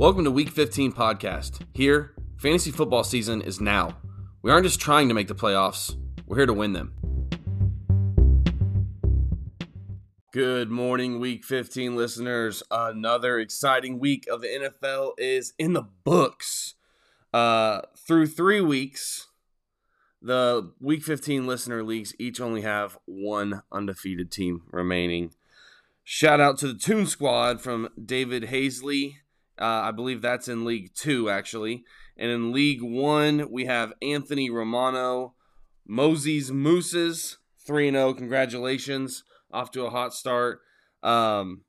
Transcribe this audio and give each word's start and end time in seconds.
Welcome 0.00 0.24
to 0.24 0.30
Week 0.30 0.48
15 0.48 0.92
podcast. 0.92 1.60
Here, 1.74 2.14
fantasy 2.38 2.70
football 2.70 3.04
season 3.04 3.42
is 3.42 3.60
now. 3.60 3.98
We 4.40 4.50
aren't 4.50 4.64
just 4.64 4.80
trying 4.80 5.08
to 5.08 5.14
make 5.14 5.28
the 5.28 5.34
playoffs, 5.34 5.94
we're 6.26 6.38
here 6.38 6.46
to 6.46 6.54
win 6.54 6.72
them. 6.72 6.94
Good 10.32 10.70
morning, 10.70 11.20
Week 11.20 11.44
15 11.44 11.96
listeners. 11.96 12.62
Another 12.70 13.38
exciting 13.38 13.98
week 13.98 14.26
of 14.32 14.40
the 14.40 14.70
NFL 14.80 15.10
is 15.18 15.52
in 15.58 15.74
the 15.74 15.84
books. 16.02 16.76
Uh, 17.34 17.82
through 17.94 18.28
three 18.28 18.62
weeks, 18.62 19.26
the 20.22 20.72
Week 20.80 21.02
15 21.02 21.46
listener 21.46 21.82
leagues 21.82 22.14
each 22.18 22.40
only 22.40 22.62
have 22.62 22.96
one 23.04 23.60
undefeated 23.70 24.30
team 24.32 24.62
remaining. 24.70 25.34
Shout 26.04 26.40
out 26.40 26.56
to 26.60 26.68
the 26.68 26.78
Toon 26.78 27.04
Squad 27.04 27.60
from 27.60 27.90
David 28.02 28.44
Hazley 28.44 29.16
uh, 29.60 29.64
I 29.64 29.90
believe 29.90 30.22
that's 30.22 30.48
in 30.48 30.64
League 30.64 30.94
Two, 30.94 31.28
actually. 31.28 31.84
And 32.16 32.30
in 32.30 32.52
League 32.52 32.82
One, 32.82 33.50
we 33.50 33.66
have 33.66 33.92
Anthony 34.02 34.50
Romano, 34.50 35.34
Moses 35.86 36.50
Mooses, 36.50 37.38
3 37.66 37.90
0. 37.90 38.14
Congratulations. 38.14 39.24
Off 39.52 39.70
to 39.72 39.84
a 39.84 39.90
hot 39.90 40.14
start. 40.14 40.60
Um, 41.02 41.62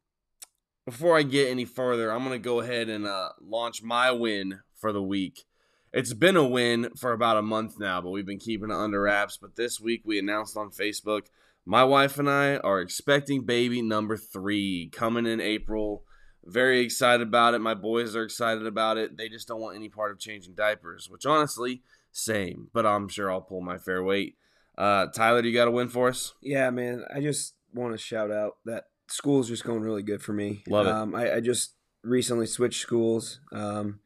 before 0.86 1.17
I 1.17 1.23
get 1.23 1.50
any 1.50 1.66
further, 1.66 2.12
I'm 2.12 2.23
going 2.23 2.40
to 2.40 2.44
go 2.44 2.59
ahead 2.59 2.90
and 2.90 3.05
uh, 3.08 3.30
launch 3.41 3.81
my 3.81 4.12
win 4.12 4.59
for 4.76 4.92
the 4.92 5.02
week. 5.02 5.45
It's 5.94 6.14
been 6.14 6.38
a 6.38 6.48
win 6.48 6.89
for 6.98 7.12
about 7.12 7.38
a 7.38 7.42
month 7.42 7.80
now, 7.80 8.02
but 8.02 8.12
we've 8.12 8.26
been 8.26 8.39
keeping 8.39 8.70
it 8.70 8.76
under 8.76 9.02
wraps. 9.02 9.38
But 9.38 9.55
this 9.55 9.80
week, 9.80 10.02
we 10.05 10.20
announced 10.20 10.55
on 10.55 10.70
Facebook 10.70 11.28
my 11.66 11.84
wife 11.84 12.17
and 12.17 12.30
I 12.30 12.58
are 12.58 12.81
expecting 12.81 13.45
baby 13.45 13.81
number 13.81 14.17
three 14.17 14.89
coming 14.92 15.28
in 15.28 15.39
April. 15.39 16.03
Very 16.45 16.80
excited 16.80 17.28
about 17.28 17.53
it. 17.53 17.59
My 17.59 17.73
boys 17.73 18.16
are 18.16 18.23
excited 18.23 18.66
about 18.66 18.97
it. 18.97 19.17
They 19.17 19.30
just 19.30 19.47
don't 19.47 19.61
want 19.61 19.75
any 19.75 19.89
part 19.89 20.11
of 20.11 20.20
changing 20.20 20.56
diapers, 20.56 21.09
which 21.09 21.25
honestly, 21.25 21.83
same. 22.11 22.70
But 22.73 22.86
I'm 22.86 23.08
sure 23.08 23.31
I'll 23.31 23.42
pull 23.42 23.61
my 23.61 23.78
fair 23.78 24.03
weight. 24.03 24.38
Uh, 24.78 25.08
Tyler, 25.08 25.42
do 25.42 25.50
you 25.50 25.53
got 25.53 25.67
a 25.67 25.72
win 25.72 25.89
for 25.89 26.08
us? 26.09 26.33
Yeah, 26.42 26.70
man. 26.72 27.03
I 27.14 27.22
just 27.22 27.56
want 27.73 27.94
to 27.94 27.98
shout 27.98 28.31
out 28.31 28.58
that 28.66 28.86
school's 29.08 29.48
just 29.48 29.64
going 29.64 29.81
really 29.81 30.03
good 30.03 30.23
for 30.23 30.33
me. 30.33 30.64
Love 30.67 30.88
it. 30.88 30.92
Um, 30.92 31.16
I, 31.16 31.36
I, 31.36 31.39
just 31.39 31.75
recently 32.03 32.48
switched 32.48 32.81
schools 32.81 33.39
um, 33.52 34.00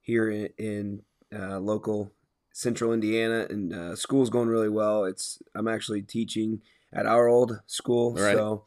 here 0.00 0.28
in, 0.28 0.48
in 0.58 1.02
uh, 1.34 1.58
local 1.60 2.12
central 2.52 2.92
Indiana, 2.92 3.46
and 3.48 3.72
uh, 3.72 3.96
school's 3.96 4.30
going 4.30 4.48
really 4.48 4.68
well. 4.68 5.04
It's 5.04 5.40
I'm 5.54 5.68
actually 5.68 6.02
teaching 6.02 6.60
at 6.92 7.06
our 7.06 7.28
old 7.28 7.60
school, 7.66 8.14
right. 8.14 8.34
so 8.34 8.64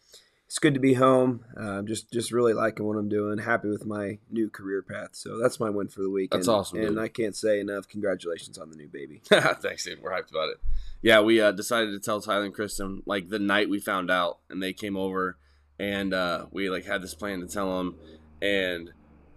it's 0.52 0.60
good 0.60 0.74
to 0.74 0.82
be 0.82 0.96
home. 0.96 1.46
Uh, 1.56 1.82
just 1.82 2.12
just 2.12 2.34
really 2.34 2.52
liking 2.52 2.86
what 2.86 2.98
I'm 2.98 3.08
doing. 3.08 3.38
Happy 3.38 3.70
with 3.70 3.86
my 3.86 4.18
new 4.30 4.50
career 4.50 4.82
path. 4.82 5.12
So 5.14 5.40
that's 5.42 5.62
my 5.62 5.70
win 5.70 5.88
for 5.88 6.02
the 6.02 6.10
week. 6.10 6.32
That's 6.32 6.50
and, 6.50 6.58
awesome. 6.58 6.80
And 6.82 7.00
I 7.00 7.08
can't 7.08 7.38
say 7.38 7.62
enough. 7.62 7.88
Congratulations 7.88 8.58
on 8.58 8.70
the 8.70 8.76
new 8.76 8.90
baby. 8.90 9.22
Thanks, 9.30 9.86
dude. 9.86 10.02
We're 10.02 10.12
hyped 10.12 10.30
about 10.30 10.50
it. 10.50 10.58
Yeah, 11.02 11.22
we 11.22 11.40
uh, 11.40 11.54
decided 11.54 11.92
to 11.92 12.00
tell 12.02 12.20
Tyler 12.20 12.44
and 12.44 12.54
Kristen 12.54 13.02
like 13.06 13.30
the 13.30 13.40
night 13.40 13.70
we 13.70 13.80
found 13.80 14.12
out, 14.12 14.40
and 14.50 14.62
they 14.62 14.74
came 14.74 14.98
over, 14.98 15.38
and 15.80 16.14
uh, 16.14 16.48
we 16.52 16.70
like 16.70 16.84
had 16.84 17.02
this 17.02 17.16
plan 17.16 17.40
to 17.40 17.48
tell 17.48 17.78
them, 17.78 17.96
and 18.42 18.92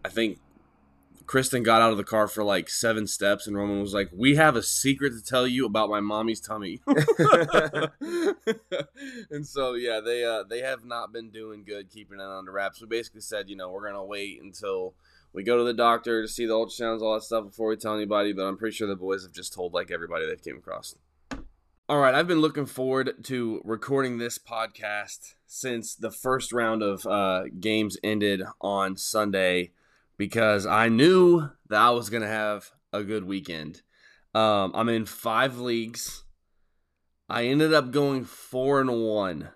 I 0.05 0.09
think 0.09 0.41
Kristen 1.27 1.63
got 1.63 1.81
out 1.81 1.91
of 1.91 1.97
the 1.97 2.05
car 2.05 2.29
for 2.29 2.45
like 2.45 2.69
seven 2.69 3.07
steps, 3.07 3.47
and 3.47 3.57
Roman 3.57 3.81
was 3.81 3.95
like, 3.95 4.11
"We 4.13 4.37
have 4.37 4.57
a 4.57 4.63
secret 4.63 5.15
to 5.15 5.23
tell 5.23 5.47
you 5.47 5.65
about 5.67 5.89
my 5.89 6.01
mommy's 6.01 6.41
tummy." 6.41 6.81
and 9.31 9.47
so, 9.47 9.75
yeah, 9.75 10.01
they 10.01 10.25
uh, 10.25 10.43
they 10.43 10.61
have 10.61 10.85
not 10.85 11.13
been 11.13 11.31
doing 11.31 11.65
good 11.65 11.91
keeping 11.91 12.21
it 12.21 12.25
under 12.25 12.53
wraps. 12.53 12.81
We 12.81 12.87
basically 12.87 13.23
said, 13.23 13.49
you 13.49 13.57
know, 13.57 13.71
we're 13.71 13.87
gonna 13.87 14.05
wait 14.05 14.43
until 14.43 14.95
we 15.33 15.43
go 15.43 15.57
to 15.57 15.65
the 15.65 15.73
doctor 15.75 16.23
to 16.23 16.29
see 16.29 16.47
the 16.47 16.55
ultrasounds, 16.55 17.01
all 17.01 17.15
that 17.15 17.23
stuff 17.23 17.45
before 17.45 17.69
we 17.69 17.77
tell 17.77 17.95
anybody. 17.95 18.33
But 18.33 18.45
I'm 18.45 18.57
pretty 18.57 18.77
sure 18.77 18.87
the 18.87 18.97
boys 18.97 19.23
have 19.23 19.33
just 19.33 19.55
told 19.55 19.73
like 19.73 19.91
everybody 19.91 20.27
they've 20.27 20.43
came 20.43 20.59
across. 20.59 20.95
All 21.87 21.99
right, 21.99 22.15
I've 22.15 22.29
been 22.29 22.41
looking 22.41 22.65
forward 22.65 23.25
to 23.25 23.61
recording 23.63 24.17
this 24.17 24.39
podcast 24.39 25.35
since 25.47 25.95
the 25.95 26.11
first 26.11 26.51
round 26.51 26.83
of 26.83 27.07
uh, 27.07 27.45
games 27.61 27.99
ended 28.03 28.43
on 28.61 28.97
Sunday 28.97 29.73
because 30.17 30.67
I 30.67 30.89
knew 30.89 31.51
that 31.69 31.81
I 31.81 31.91
was 31.91 32.11
going 32.11 32.23
to 32.23 32.29
have 32.29 32.71
a 32.93 33.03
good 33.03 33.25
weekend. 33.25 33.83
Um, 34.35 34.73
I'm 34.75 34.89
in 34.89 35.07
five 35.07 35.59
leagues. 35.59 36.25
I 37.29 37.47
ended 37.47 37.73
up 37.73 37.91
going 37.91 38.25
four 38.25 38.81
and 38.81 38.91
one. 38.91 39.51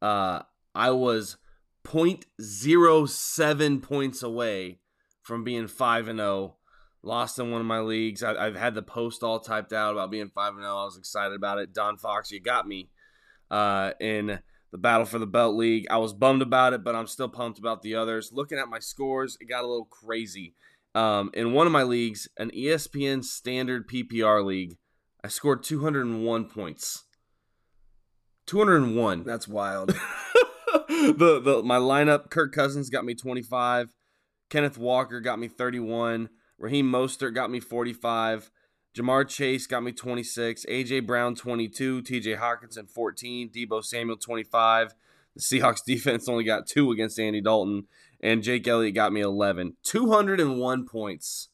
Uh, 0.00 0.42
I 0.74 0.90
was 0.90 1.36
0.07 1.84 3.82
points 3.82 4.22
away 4.22 4.80
from 5.22 5.44
being 5.44 5.66
five 5.66 6.08
and 6.08 6.18
zero. 6.18 6.28
Oh. 6.28 6.54
Lost 7.02 7.38
in 7.38 7.50
one 7.50 7.60
of 7.60 7.66
my 7.66 7.80
leagues. 7.80 8.22
I, 8.22 8.44
have 8.44 8.56
had 8.56 8.74
the 8.74 8.82
post 8.82 9.22
all 9.22 9.38
typed 9.38 9.72
out 9.72 9.92
about 9.92 10.10
being 10.10 10.30
five 10.34 10.54
and 10.54 10.62
zero. 10.62 10.74
Oh. 10.74 10.82
I 10.82 10.84
was 10.84 10.98
excited 10.98 11.34
about 11.34 11.58
it. 11.58 11.72
Don 11.72 11.96
Fox, 11.96 12.30
you 12.30 12.40
got 12.40 12.66
me. 12.66 12.90
Uh, 13.50 13.92
in 14.00 14.40
the 14.70 14.78
battle 14.78 15.06
for 15.06 15.18
the 15.18 15.26
belt 15.26 15.56
league. 15.56 15.86
I 15.90 15.98
was 15.98 16.12
bummed 16.12 16.42
about 16.42 16.72
it, 16.72 16.84
but 16.84 16.94
I'm 16.94 17.06
still 17.06 17.28
pumped 17.28 17.58
about 17.58 17.82
the 17.82 17.94
others. 17.94 18.30
Looking 18.32 18.58
at 18.58 18.68
my 18.68 18.78
scores, 18.78 19.36
it 19.40 19.48
got 19.48 19.64
a 19.64 19.66
little 19.66 19.86
crazy. 19.86 20.54
Um, 20.94 21.30
in 21.34 21.52
one 21.52 21.66
of 21.66 21.72
my 21.72 21.82
leagues, 21.82 22.28
an 22.38 22.50
ESPN 22.50 23.24
standard 23.24 23.88
PPR 23.88 24.44
league, 24.44 24.76
I 25.22 25.28
scored 25.28 25.62
201 25.62 26.46
points. 26.46 27.04
201. 28.46 29.24
That's 29.24 29.46
wild. 29.46 29.88
the 30.88 31.40
the 31.42 31.62
my 31.62 31.76
lineup: 31.76 32.30
Kirk 32.30 32.52
Cousins 32.52 32.88
got 32.88 33.04
me 33.04 33.14
25, 33.14 33.92
Kenneth 34.48 34.78
Walker 34.78 35.20
got 35.20 35.38
me 35.38 35.48
31, 35.48 36.30
Raheem 36.58 36.90
Mostert 36.90 37.34
got 37.34 37.50
me 37.50 37.60
45. 37.60 38.50
Ja'Marr 38.98 39.28
Chase 39.28 39.66
got 39.66 39.82
me 39.82 39.92
26, 39.92 40.66
AJ 40.66 41.06
Brown 41.06 41.36
22, 41.36 42.02
TJ 42.02 42.38
Hockenson 42.38 42.90
14, 42.90 43.50
Deebo 43.50 43.84
Samuel 43.84 44.16
25. 44.16 44.94
The 45.36 45.40
Seahawks 45.40 45.84
defense 45.86 46.28
only 46.28 46.42
got 46.42 46.66
two 46.66 46.90
against 46.90 47.20
Andy 47.20 47.40
Dalton, 47.40 47.84
and 48.20 48.42
Jake 48.42 48.66
Elliott 48.66 48.96
got 48.96 49.12
me 49.12 49.20
11. 49.20 49.76
201 49.84 50.86
points 50.86 51.48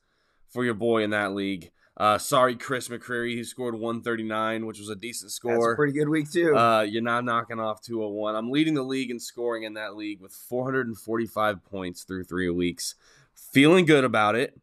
for 0.48 0.64
your 0.64 0.74
boy 0.74 1.02
in 1.02 1.10
that 1.10 1.34
league. 1.34 1.70
Uh, 1.96 2.18
sorry, 2.18 2.56
Chris 2.56 2.88
McCreary, 2.88 3.34
he 3.34 3.44
scored 3.44 3.74
139, 3.74 4.66
which 4.66 4.78
was 4.78 4.88
a 4.88 4.96
decent 4.96 5.30
score. 5.30 5.52
That's 5.52 5.74
a 5.74 5.76
pretty 5.76 5.92
good 5.92 6.08
week, 6.08 6.30
too. 6.30 6.56
Uh, 6.56 6.80
you're 6.80 7.02
not 7.02 7.24
knocking 7.24 7.60
off 7.60 7.82
201. 7.82 8.34
I'm 8.34 8.50
leading 8.50 8.74
the 8.74 8.82
league 8.82 9.10
in 9.10 9.20
scoring 9.20 9.62
in 9.64 9.74
that 9.74 9.94
league 9.94 10.20
with 10.20 10.32
445 10.32 11.62
points 11.62 12.02
through 12.02 12.24
three 12.24 12.50
weeks. 12.50 12.94
Feeling 13.34 13.84
good 13.84 14.02
about 14.02 14.34
it. 14.34 14.58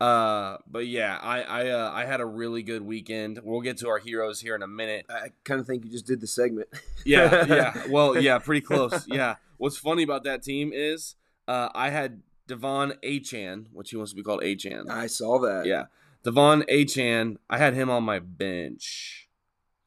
Uh, 0.00 0.58
but 0.70 0.86
yeah, 0.86 1.18
I 1.20 1.42
I 1.42 1.68
uh, 1.70 1.90
I 1.92 2.04
had 2.04 2.20
a 2.20 2.26
really 2.26 2.62
good 2.62 2.82
weekend. 2.82 3.40
We'll 3.42 3.60
get 3.60 3.78
to 3.78 3.88
our 3.88 3.98
heroes 3.98 4.40
here 4.40 4.54
in 4.54 4.62
a 4.62 4.68
minute. 4.68 5.06
I 5.10 5.30
kind 5.44 5.60
of 5.60 5.66
think 5.66 5.84
you 5.84 5.90
just 5.90 6.06
did 6.06 6.20
the 6.20 6.26
segment. 6.26 6.68
yeah, 7.04 7.44
yeah. 7.46 7.82
Well, 7.88 8.20
yeah, 8.20 8.38
pretty 8.38 8.60
close. 8.60 9.06
Yeah. 9.08 9.36
What's 9.56 9.76
funny 9.76 10.04
about 10.04 10.22
that 10.22 10.44
team 10.44 10.70
is 10.72 11.16
uh, 11.48 11.70
I 11.74 11.90
had 11.90 12.22
De'Von 12.48 12.94
Achane, 13.02 13.66
which 13.72 13.90
he 13.90 13.96
wants 13.96 14.12
to 14.12 14.16
be 14.16 14.22
called 14.22 14.42
Achane. 14.42 14.88
I 14.88 15.08
saw 15.08 15.40
that. 15.40 15.66
Yeah, 15.66 15.86
De'Von 16.24 16.62
Achane. 16.68 17.38
I 17.50 17.58
had 17.58 17.74
him 17.74 17.90
on 17.90 18.04
my 18.04 18.20
bench 18.20 19.28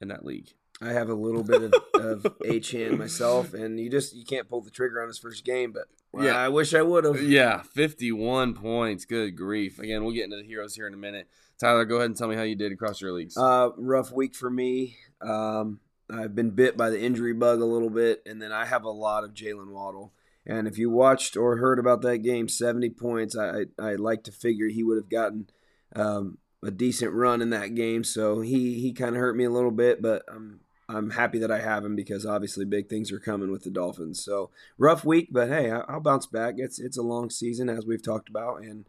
in 0.02 0.10
that 0.10 0.26
league. 0.26 0.50
I 0.82 0.94
have 0.94 1.10
a 1.10 1.14
little 1.14 1.44
bit 1.44 1.62
of, 1.62 1.74
of 1.94 2.24
Achane 2.40 2.98
myself, 2.98 3.54
and 3.54 3.80
you 3.80 3.90
just 3.90 4.16
you 4.16 4.26
can't 4.26 4.50
pull 4.50 4.62
the 4.62 4.72
trigger 4.72 5.02
on 5.02 5.08
his 5.08 5.20
first 5.20 5.46
game, 5.46 5.72
but 5.72 5.84
well, 6.12 6.26
yeah, 6.26 6.38
I 6.38 6.50
wish 6.50 6.74
I 6.74 6.82
would 6.82 7.04
have. 7.04 7.22
Yeah, 7.22 7.62
fifty-one 7.62 8.56
points. 8.56 9.06
Good 9.06 9.38
grief! 9.38 9.78
Again, 9.78 10.04
we'll 10.04 10.14
get 10.14 10.24
into 10.24 10.38
the 10.38 10.44
heroes 10.44 10.74
here 10.74 10.88
in 10.88 10.94
a 10.94 10.98
minute. 10.98 11.28
Tyler, 11.60 11.86
go 11.86 11.98
ahead 11.98 12.08
and 12.08 12.18
tell 12.18 12.28
me 12.28 12.36
how 12.36 12.42
you 12.42 12.56
did 12.56 12.72
across 12.72 13.00
your 13.00 13.14
leagues. 13.14 13.38
Uh, 13.38 13.70
rough 13.78 14.12
week 14.12 14.34
for 14.34 14.50
me. 14.50 14.98
Um, 15.22 15.80
I've 16.10 16.34
been 16.34 16.50
bit 16.50 16.76
by 16.76 16.90
the 16.90 17.00
injury 17.00 17.34
bug 17.34 17.62
a 17.62 17.66
little 17.66 17.92
bit, 17.92 18.24
and 18.26 18.42
then 18.42 18.52
I 18.52 18.66
have 18.66 18.84
a 18.84 18.90
lot 18.90 19.24
of 19.24 19.36
Jalen 19.36 19.72
Waddle. 19.72 20.14
And 20.46 20.68
if 20.68 20.80
you 20.80 20.90
watched 20.90 21.38
or 21.38 21.58
heard 21.58 21.78
about 21.78 22.02
that 22.02 22.24
game, 22.24 22.50
seventy 22.50 22.90
points, 22.90 23.38
I 23.38 23.66
I, 23.80 23.92
I 23.92 23.96
like 23.96 24.24
to 24.24 24.32
figure 24.32 24.68
he 24.68 24.84
would 24.84 24.98
have 24.98 25.10
gotten 25.10 25.48
um, 25.96 26.40
a 26.64 26.72
decent 26.72 27.14
run 27.14 27.44
in 27.44 27.52
that 27.52 27.76
game. 27.76 28.04
So 28.04 28.42
he 28.42 28.80
he 28.80 28.92
kind 28.94 29.16
of 29.16 29.22
hurt 29.22 29.36
me 29.36 29.44
a 29.44 29.52
little 29.52 29.70
bit, 29.70 30.02
but 30.02 30.24
I'm 30.28 30.62
I'm 30.96 31.12
happy 31.12 31.40
that 31.40 31.52
I 31.52 31.60
have 31.60 31.86
him 31.86 31.96
because 31.96 32.26
obviously 32.26 32.66
big 32.66 32.90
things 32.90 33.12
are 33.12 33.20
coming 33.20 33.52
with 33.52 33.64
the 33.64 33.70
Dolphins. 33.70 34.24
So 34.24 34.50
rough 34.78 35.06
week, 35.06 35.30
but 35.32 35.50
hey, 35.50 35.72
I'll 35.72 36.00
bounce 36.00 36.26
back. 36.26 36.56
It's 36.58 36.80
it's 36.80 36.98
a 36.98 37.04
long 37.04 37.30
season 37.30 37.70
as 37.70 37.86
we've 37.86 38.04
talked 38.04 38.30
about, 38.30 38.62
and 38.62 38.86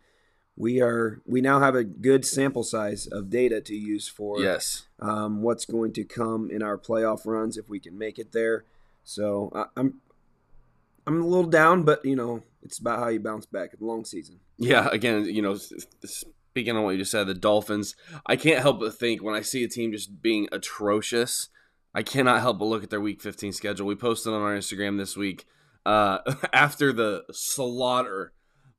we 0.56 0.80
are 0.80 1.20
we 1.26 1.40
now 1.40 1.60
have 1.60 1.74
a 1.74 1.84
good 1.84 2.24
sample 2.24 2.62
size 2.62 3.06
of 3.06 3.30
data 3.30 3.60
to 3.60 3.74
use 3.74 4.08
for 4.08 4.40
yes 4.40 4.86
um, 5.00 5.42
what's 5.42 5.64
going 5.64 5.92
to 5.94 6.04
come 6.04 6.50
in 6.50 6.62
our 6.62 6.76
playoff 6.76 7.24
runs 7.24 7.56
if 7.56 7.68
we 7.68 7.80
can 7.80 7.96
make 7.96 8.18
it 8.18 8.32
there. 8.32 8.64
So 9.04 9.50
I, 9.54 9.64
I'm 9.76 10.00
I'm 11.06 11.22
a 11.22 11.26
little 11.26 11.50
down, 11.50 11.84
but 11.84 12.04
you 12.04 12.16
know 12.16 12.42
it's 12.62 12.78
about 12.78 12.98
how 12.98 13.08
you 13.08 13.20
bounce 13.20 13.46
back. 13.46 13.70
It's 13.72 13.82
a 13.82 13.84
long 13.84 14.04
season. 14.04 14.40
Yeah, 14.58 14.88
again, 14.92 15.24
you 15.24 15.42
know, 15.42 15.56
speaking 16.04 16.76
on 16.76 16.84
what 16.84 16.90
you 16.90 16.98
just 16.98 17.10
said, 17.10 17.26
the 17.26 17.34
Dolphins. 17.34 17.96
I 18.26 18.36
can't 18.36 18.60
help 18.62 18.80
but 18.80 18.94
think 18.94 19.22
when 19.22 19.34
I 19.34 19.40
see 19.40 19.64
a 19.64 19.68
team 19.68 19.90
just 19.90 20.22
being 20.22 20.48
atrocious 20.52 21.48
I 21.94 22.02
cannot 22.02 22.40
help 22.40 22.58
but 22.58 22.66
look 22.66 22.82
at 22.82 22.90
their 22.90 23.00
Week 23.00 23.20
15 23.20 23.52
schedule. 23.52 23.86
We 23.86 23.94
posted 23.94 24.32
on 24.32 24.40
our 24.40 24.56
Instagram 24.56 24.98
this 24.98 25.16
week 25.16 25.46
uh, 25.84 26.18
after 26.52 26.92
the 26.92 27.24
slaughter 27.32 28.32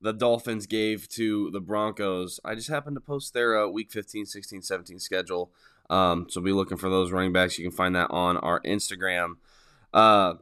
the 0.03 0.13
Dolphins 0.13 0.67
gave 0.67 1.07
to 1.09 1.49
the 1.51 1.61
Broncos. 1.61 2.39
I 2.43 2.55
just 2.55 2.67
happened 2.67 2.97
to 2.97 3.01
post 3.01 3.33
their 3.33 3.57
uh, 3.57 3.67
week 3.67 3.89
15, 3.89 4.25
16, 4.25 4.61
17 4.61 4.99
schedule. 4.99 5.51
Um, 5.89 6.27
so 6.29 6.41
be 6.41 6.51
looking 6.51 6.77
for 6.77 6.89
those 6.89 7.11
running 7.11 7.31
backs. 7.31 7.57
You 7.57 7.65
can 7.65 7.75
find 7.75 7.95
that 7.95 8.11
on 8.11 8.35
our 8.37 8.59
Instagram. 8.61 9.35
Uh, 9.93 10.35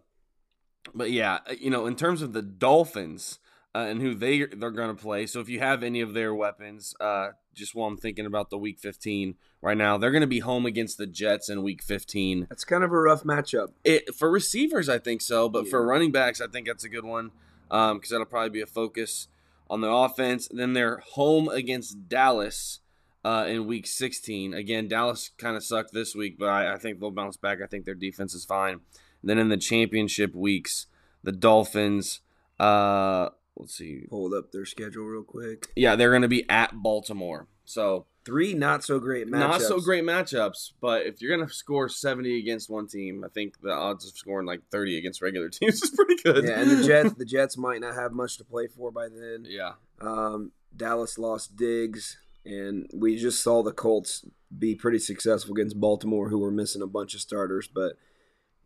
but 0.96 1.12
yeah, 1.12 1.40
uh, 1.48 1.54
you 1.60 1.70
know, 1.70 1.86
in 1.86 1.96
terms 1.96 2.24
of 2.24 2.34
the 2.34 2.42
Dolphins 2.42 3.38
uh, 3.74 3.80
and 3.80 4.02
who 4.02 4.14
they 4.14 4.46
they're 4.46 4.72
going 4.72 4.96
to 4.96 5.02
play. 5.02 5.26
So 5.26 5.40
if 5.40 5.50
you 5.50 5.60
have 5.60 5.84
any 5.84 6.02
of 6.02 6.14
their 6.14 6.34
weapons, 6.34 6.94
uh, 7.00 7.30
just 7.54 7.76
while 7.76 7.88
I'm 7.88 7.98
thinking 7.98 8.26
about 8.26 8.50
the 8.50 8.58
Week 8.58 8.80
15 8.80 9.36
right 9.62 9.78
now, 9.78 9.98
they're 9.98 10.12
going 10.12 10.22
to 10.22 10.28
be 10.28 10.40
home 10.40 10.66
against 10.66 10.98
the 10.98 11.08
Jets 11.08 11.50
in 11.50 11.64
Week 11.64 11.82
15. 11.82 12.48
That's 12.50 12.64
kind 12.64 12.84
of 12.84 12.92
a 12.92 13.00
rough 13.00 13.24
matchup. 13.24 13.70
It 13.84 14.14
for 14.16 14.30
receivers, 14.30 14.90
I 14.90 15.00
think 15.00 15.22
so, 15.22 15.50
but 15.50 15.66
yeah. 15.66 15.72
for 15.72 15.86
running 15.86 16.12
backs, 16.12 16.42
I 16.42 16.48
think 16.48 16.68
that's 16.68 16.84
a 16.84 16.90
good 16.90 17.06
one 17.06 17.32
because 17.70 17.92
um, 17.92 18.02
that'll 18.10 18.26
probably 18.26 18.50
be 18.50 18.62
a 18.62 18.66
focus 18.68 19.28
on 19.70 19.82
the 19.82 19.90
offense. 19.90 20.50
Then 20.52 20.74
they're 20.74 20.98
home 20.98 21.48
against 21.48 22.10
Dallas 22.10 22.80
uh, 23.24 23.46
in 23.48 23.68
Week 23.68 23.88
16. 23.88 24.54
Again, 24.54 24.90
Dallas 24.90 25.30
kind 25.38 25.56
of 25.56 25.64
sucked 25.64 25.94
this 25.94 26.14
week, 26.14 26.38
but 26.38 26.50
I, 26.50 26.74
I, 26.74 26.78
think 26.78 27.00
they'll 27.00 27.12
bounce 27.12 27.38
back. 27.38 27.60
I 27.62 27.68
think 27.68 27.86
their 27.86 27.96
defense 27.96 28.34
is 28.34 28.44
fine. 28.44 28.82
And 29.22 29.30
then 29.30 29.38
in 29.38 29.50
the 29.50 29.58
championship 29.58 30.36
weeks, 30.36 30.88
the 31.24 31.32
Dolphins. 31.32 32.20
Uh, 32.60 33.30
let's 33.58 33.76
see. 33.76 34.06
Hold 34.10 34.34
up 34.34 34.52
their 34.52 34.66
schedule 34.66 35.06
real 35.06 35.24
quick. 35.24 35.68
Yeah, 35.76 35.96
they're 35.96 36.10
going 36.10 36.22
to 36.22 36.28
be 36.28 36.50
at 36.50 36.72
Baltimore. 36.82 37.48
So 37.66 38.06
three 38.26 38.54
not 38.54 38.84
so 38.84 39.00
great 39.00 39.28
matchups. 39.28 39.40
Not 39.40 39.62
so 39.62 39.80
great 39.80 40.04
matchups, 40.04 40.72
but 40.82 41.06
if 41.06 41.22
you're 41.22 41.36
going 41.36 41.48
to 41.48 41.54
score 41.54 41.90
70 41.90 42.40
against 42.40 42.70
one 42.70 42.88
team, 42.88 43.24
I 43.24 43.30
think 43.30 43.62
the 43.62 43.72
odds 43.74 44.06
of 44.06 44.16
scoring 44.16 44.48
like 44.48 44.62
30 44.72 44.98
against 44.98 45.22
regular 45.22 45.50
teams 45.50 45.82
is 45.82 45.90
pretty 45.92 46.22
good. 46.24 46.46
Yeah, 46.46 46.60
and 46.60 46.72
the 46.72 46.84
Jets, 46.86 47.14
the 47.18 47.26
Jets 47.26 47.58
might 47.58 47.82
not 47.82 47.96
have 47.96 48.12
much 48.12 48.38
to 48.38 48.44
play 48.44 48.68
for 48.68 48.92
by 48.92 49.08
then. 49.08 49.46
Yeah. 49.48 49.74
Um, 50.00 50.52
Dallas 50.76 51.18
lost 51.18 51.56
Diggs, 51.56 52.18
and 52.46 52.90
we 52.94 53.18
just 53.18 53.44
saw 53.44 53.62
the 53.62 53.74
Colts 53.74 54.26
be 54.58 54.76
pretty 54.76 55.00
successful 55.00 55.54
against 55.54 55.80
Baltimore, 55.80 56.30
who 56.30 56.40
were 56.40 56.52
missing 56.52 56.82
a 56.82 56.88
bunch 56.88 57.14
of 57.16 57.22
starters, 57.22 57.68
but. 57.68 57.94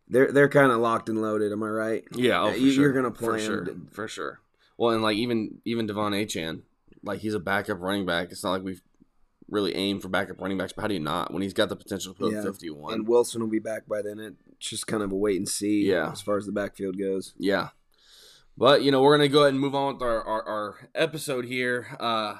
They're 0.08 0.30
they're 0.30 0.48
kind 0.48 0.70
of 0.70 0.78
locked 0.78 1.08
and 1.08 1.20
loaded. 1.20 1.50
Am 1.50 1.64
I 1.64 1.68
right? 1.68 2.04
Yeah, 2.12 2.40
oh, 2.40 2.50
you, 2.50 2.80
are 2.84 2.92
gonna 2.92 3.10
play 3.10 3.26
for 3.26 3.38
sure. 3.40 3.66
For 3.90 4.06
sure. 4.06 4.40
Well, 4.78 4.92
and 4.92 5.02
like 5.02 5.16
even 5.16 5.58
even 5.64 5.86
De'Von 5.86 6.12
Achane, 6.12 6.62
like 7.02 7.20
he's 7.20 7.34
a 7.34 7.40
backup 7.40 7.80
running 7.80 8.06
back. 8.06 8.30
It's 8.30 8.44
not 8.44 8.52
like 8.52 8.62
we've 8.62 8.82
really 9.48 9.74
aimed 9.74 10.02
for 10.02 10.08
backup 10.08 10.40
running 10.40 10.58
backs. 10.58 10.72
But 10.72 10.82
how 10.82 10.88
do 10.88 10.94
you 10.94 11.00
not 11.00 11.32
when 11.32 11.42
he's 11.42 11.54
got 11.54 11.68
the 11.68 11.76
potential 11.76 12.12
to 12.12 12.18
put 12.18 12.32
yeah. 12.32 12.40
up 12.40 12.44
fifty 12.44 12.70
one? 12.70 12.94
And 12.94 13.08
Wilson 13.08 13.40
will 13.40 13.48
be 13.48 13.58
back 13.58 13.86
by 13.86 14.02
then. 14.02 14.18
It's 14.18 14.68
just 14.68 14.86
kind 14.86 15.02
of 15.02 15.12
a 15.12 15.16
wait 15.16 15.36
and 15.36 15.48
see. 15.48 15.86
Yeah. 15.86 16.10
as 16.10 16.20
far 16.20 16.36
as 16.36 16.46
the 16.46 16.52
backfield 16.52 16.98
goes. 16.98 17.34
Yeah, 17.38 17.70
but 18.56 18.82
you 18.82 18.90
know 18.90 19.02
we're 19.02 19.16
gonna 19.16 19.28
go 19.28 19.42
ahead 19.42 19.52
and 19.52 19.60
move 19.60 19.74
on 19.74 19.94
with 19.94 20.02
our 20.02 20.22
our, 20.22 20.42
our 20.42 20.88
episode 20.94 21.46
here. 21.46 21.96
Uh, 21.98 22.36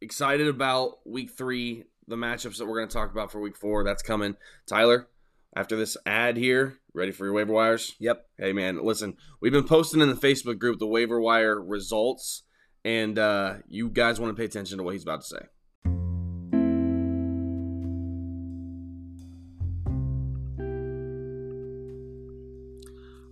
excited 0.00 0.46
about 0.46 0.98
week 1.06 1.30
three, 1.30 1.84
the 2.06 2.16
matchups 2.16 2.58
that 2.58 2.66
we're 2.66 2.78
gonna 2.78 2.90
talk 2.90 3.10
about 3.10 3.32
for 3.32 3.40
week 3.40 3.56
four. 3.56 3.84
That's 3.84 4.02
coming. 4.02 4.36
Tyler, 4.66 5.08
after 5.56 5.76
this 5.76 5.96
ad 6.06 6.36
here, 6.36 6.78
ready 6.96 7.12
for 7.12 7.26
your 7.26 7.34
waiver 7.34 7.52
wires? 7.52 7.94
Yep. 8.00 8.26
Hey 8.38 8.52
man, 8.52 8.82
listen, 8.82 9.16
we've 9.40 9.52
been 9.52 9.64
posting 9.64 10.00
in 10.00 10.08
the 10.08 10.16
Facebook 10.16 10.58
group 10.58 10.78
the 10.78 10.86
waiver 10.86 11.20
wire 11.20 11.62
results, 11.62 12.42
and 12.84 13.18
uh, 13.18 13.56
you 13.68 13.90
guys 13.90 14.18
want 14.18 14.34
to 14.34 14.40
pay 14.40 14.46
attention 14.46 14.78
to 14.78 14.84
what 14.84 14.94
he's 14.94 15.02
about 15.02 15.20
to 15.20 15.26
say. 15.26 15.38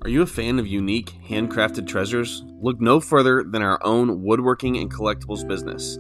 Are 0.02 0.10
you 0.10 0.20
a 0.20 0.26
fan 0.26 0.58
of 0.58 0.67
unique, 0.67 1.14
handcrafted 1.26 1.87
treasures? 1.87 2.44
Look 2.60 2.78
no 2.78 3.00
further 3.00 3.43
than 3.43 3.62
our 3.62 3.78
own 3.82 4.22
woodworking 4.22 4.76
and 4.76 4.93
collectibles 4.93 5.49
business. 5.49 5.99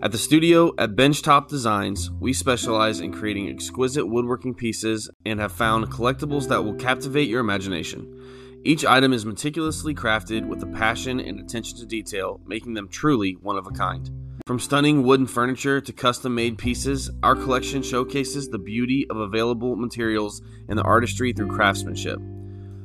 At 0.00 0.12
the 0.12 0.18
studio 0.18 0.72
at 0.78 0.94
Benchtop 0.94 1.48
Designs, 1.48 2.08
we 2.20 2.32
specialize 2.32 3.00
in 3.00 3.12
creating 3.12 3.48
exquisite 3.48 4.06
woodworking 4.06 4.54
pieces 4.54 5.10
and 5.26 5.40
have 5.40 5.50
found 5.50 5.90
collectibles 5.90 6.46
that 6.48 6.62
will 6.62 6.74
captivate 6.74 7.28
your 7.28 7.40
imagination. 7.40 8.60
Each 8.62 8.84
item 8.84 9.12
is 9.12 9.26
meticulously 9.26 9.96
crafted 9.96 10.46
with 10.46 10.62
a 10.62 10.66
passion 10.66 11.18
and 11.18 11.40
attention 11.40 11.78
to 11.78 11.86
detail, 11.86 12.40
making 12.46 12.74
them 12.74 12.86
truly 12.86 13.32
one 13.42 13.56
of 13.56 13.66
a 13.66 13.72
kind. 13.72 14.08
From 14.46 14.60
stunning 14.60 15.02
wooden 15.02 15.26
furniture 15.26 15.80
to 15.80 15.92
custom 15.92 16.32
made 16.32 16.58
pieces, 16.58 17.10
our 17.24 17.34
collection 17.34 17.82
showcases 17.82 18.48
the 18.48 18.58
beauty 18.58 19.04
of 19.10 19.16
available 19.16 19.74
materials 19.74 20.42
and 20.68 20.78
the 20.78 20.84
artistry 20.84 21.32
through 21.32 21.56
craftsmanship. 21.56 22.20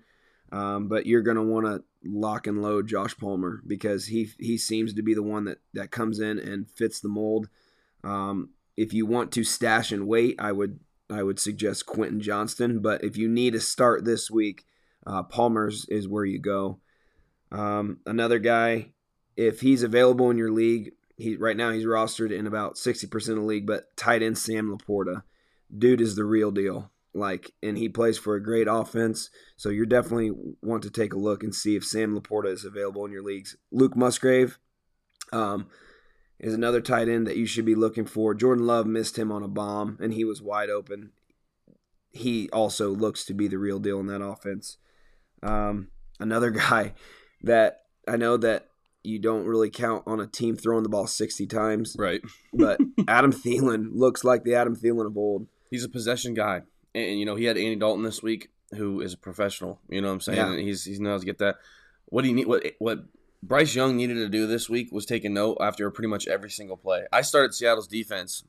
um, 0.52 0.88
but 0.88 1.06
you're 1.06 1.22
going 1.22 1.36
to 1.36 1.42
want 1.42 1.66
to 1.66 1.82
lock 2.04 2.46
and 2.46 2.62
load 2.62 2.88
Josh 2.88 3.16
Palmer 3.16 3.62
because 3.66 4.06
he 4.06 4.30
he 4.38 4.56
seems 4.58 4.94
to 4.94 5.02
be 5.02 5.14
the 5.14 5.22
one 5.22 5.44
that 5.44 5.58
that 5.74 5.90
comes 5.90 6.20
in 6.20 6.38
and 6.38 6.68
fits 6.68 7.00
the 7.00 7.08
mold. 7.08 7.48
Um, 8.02 8.50
if 8.76 8.92
you 8.92 9.06
want 9.06 9.32
to 9.32 9.44
stash 9.44 9.92
and 9.92 10.06
wait, 10.06 10.36
I 10.38 10.52
would 10.52 10.80
I 11.10 11.22
would 11.22 11.38
suggest 11.38 11.86
Quentin 11.86 12.20
Johnston. 12.20 12.80
But 12.80 13.04
if 13.04 13.16
you 13.16 13.28
need 13.28 13.54
a 13.54 13.60
start 13.60 14.04
this 14.04 14.30
week, 14.30 14.64
uh, 15.06 15.22
Palmer's 15.22 15.86
is 15.88 16.08
where 16.08 16.24
you 16.24 16.38
go. 16.38 16.80
Um, 17.52 17.98
another 18.06 18.38
guy, 18.38 18.92
if 19.36 19.60
he's 19.60 19.82
available 19.82 20.30
in 20.30 20.38
your 20.38 20.52
league, 20.52 20.92
he 21.16 21.36
right 21.36 21.56
now 21.56 21.70
he's 21.70 21.84
rostered 21.84 22.36
in 22.36 22.46
about 22.46 22.78
sixty 22.78 23.06
percent 23.06 23.38
of 23.38 23.44
the 23.44 23.48
league. 23.48 23.66
But 23.66 23.96
tight 23.96 24.22
end 24.22 24.38
Sam 24.38 24.76
LaPorta, 24.76 25.22
dude 25.76 26.00
is 26.00 26.16
the 26.16 26.24
real 26.24 26.50
deal. 26.50 26.90
Like, 27.12 27.52
and 27.62 27.76
he 27.76 27.88
plays 27.88 28.18
for 28.18 28.34
a 28.36 28.42
great 28.42 28.68
offense. 28.70 29.30
So 29.56 29.68
you're 29.68 29.86
definitely 29.86 30.30
want 30.62 30.82
to 30.84 30.90
take 30.90 31.12
a 31.12 31.18
look 31.18 31.42
and 31.42 31.54
see 31.54 31.74
if 31.76 31.84
Sam 31.84 32.16
LaPorta 32.18 32.52
is 32.52 32.64
available 32.64 33.04
in 33.04 33.10
your 33.12 33.22
leagues. 33.22 33.56
Luke 33.72 33.96
Musgrave 33.96 34.58
um, 35.32 35.66
is 36.38 36.54
another 36.54 36.80
tight 36.80 37.08
end 37.08 37.26
that 37.26 37.36
you 37.36 37.46
should 37.46 37.64
be 37.64 37.74
looking 37.74 38.06
for. 38.06 38.32
Jordan 38.34 38.66
Love 38.66 38.86
missed 38.86 39.18
him 39.18 39.32
on 39.32 39.42
a 39.42 39.48
bomb, 39.48 39.98
and 40.00 40.14
he 40.14 40.24
was 40.24 40.40
wide 40.40 40.70
open. 40.70 41.10
He 42.12 42.48
also 42.52 42.90
looks 42.90 43.24
to 43.26 43.34
be 43.34 43.48
the 43.48 43.58
real 43.58 43.78
deal 43.78 44.00
in 44.00 44.06
that 44.06 44.22
offense. 44.22 44.76
Um, 45.42 45.88
another 46.18 46.50
guy 46.52 46.94
that 47.42 47.82
I 48.06 48.16
know 48.16 48.36
that 48.36 48.66
you 49.02 49.18
don't 49.18 49.46
really 49.46 49.70
count 49.70 50.02
on 50.06 50.20
a 50.20 50.26
team 50.26 50.56
throwing 50.56 50.82
the 50.82 50.88
ball 50.88 51.06
60 51.06 51.46
times, 51.46 51.96
Right. 51.98 52.20
but 52.52 52.78
Adam 53.08 53.32
Thielen 53.32 53.88
looks 53.92 54.24
like 54.24 54.44
the 54.44 54.54
Adam 54.54 54.76
Thielen 54.76 55.06
of 55.06 55.16
old. 55.16 55.46
He's 55.70 55.84
a 55.84 55.88
possession 55.88 56.34
guy, 56.34 56.62
and, 56.94 57.18
you 57.18 57.24
know 57.24 57.36
he 57.36 57.44
had 57.44 57.56
Andy 57.56 57.76
Dalton 57.76 58.04
this 58.04 58.22
week, 58.22 58.50
who 58.72 59.00
is 59.00 59.14
a 59.14 59.18
professional. 59.18 59.80
You 59.88 60.00
know 60.00 60.08
what 60.08 60.14
I'm 60.14 60.20
saying? 60.20 60.38
Yeah. 60.38 60.52
And 60.52 60.60
he's 60.60 60.84
he 60.84 60.98
knows 60.98 61.12
how 61.12 61.18
to 61.18 61.26
get 61.26 61.38
that. 61.38 61.56
What 62.06 62.22
do 62.22 62.28
you 62.28 62.34
need 62.34 62.46
what 62.46 62.64
what 62.78 63.04
Bryce 63.42 63.74
Young 63.74 63.96
needed 63.96 64.14
to 64.14 64.28
do 64.28 64.46
this 64.46 64.68
week 64.68 64.92
was 64.92 65.06
take 65.06 65.24
a 65.24 65.28
note 65.28 65.58
after 65.60 65.90
pretty 65.90 66.08
much 66.08 66.28
every 66.28 66.50
single 66.50 66.76
play. 66.76 67.06
I 67.12 67.22
started 67.22 67.54
Seattle's 67.54 67.88
defense, 67.88 68.44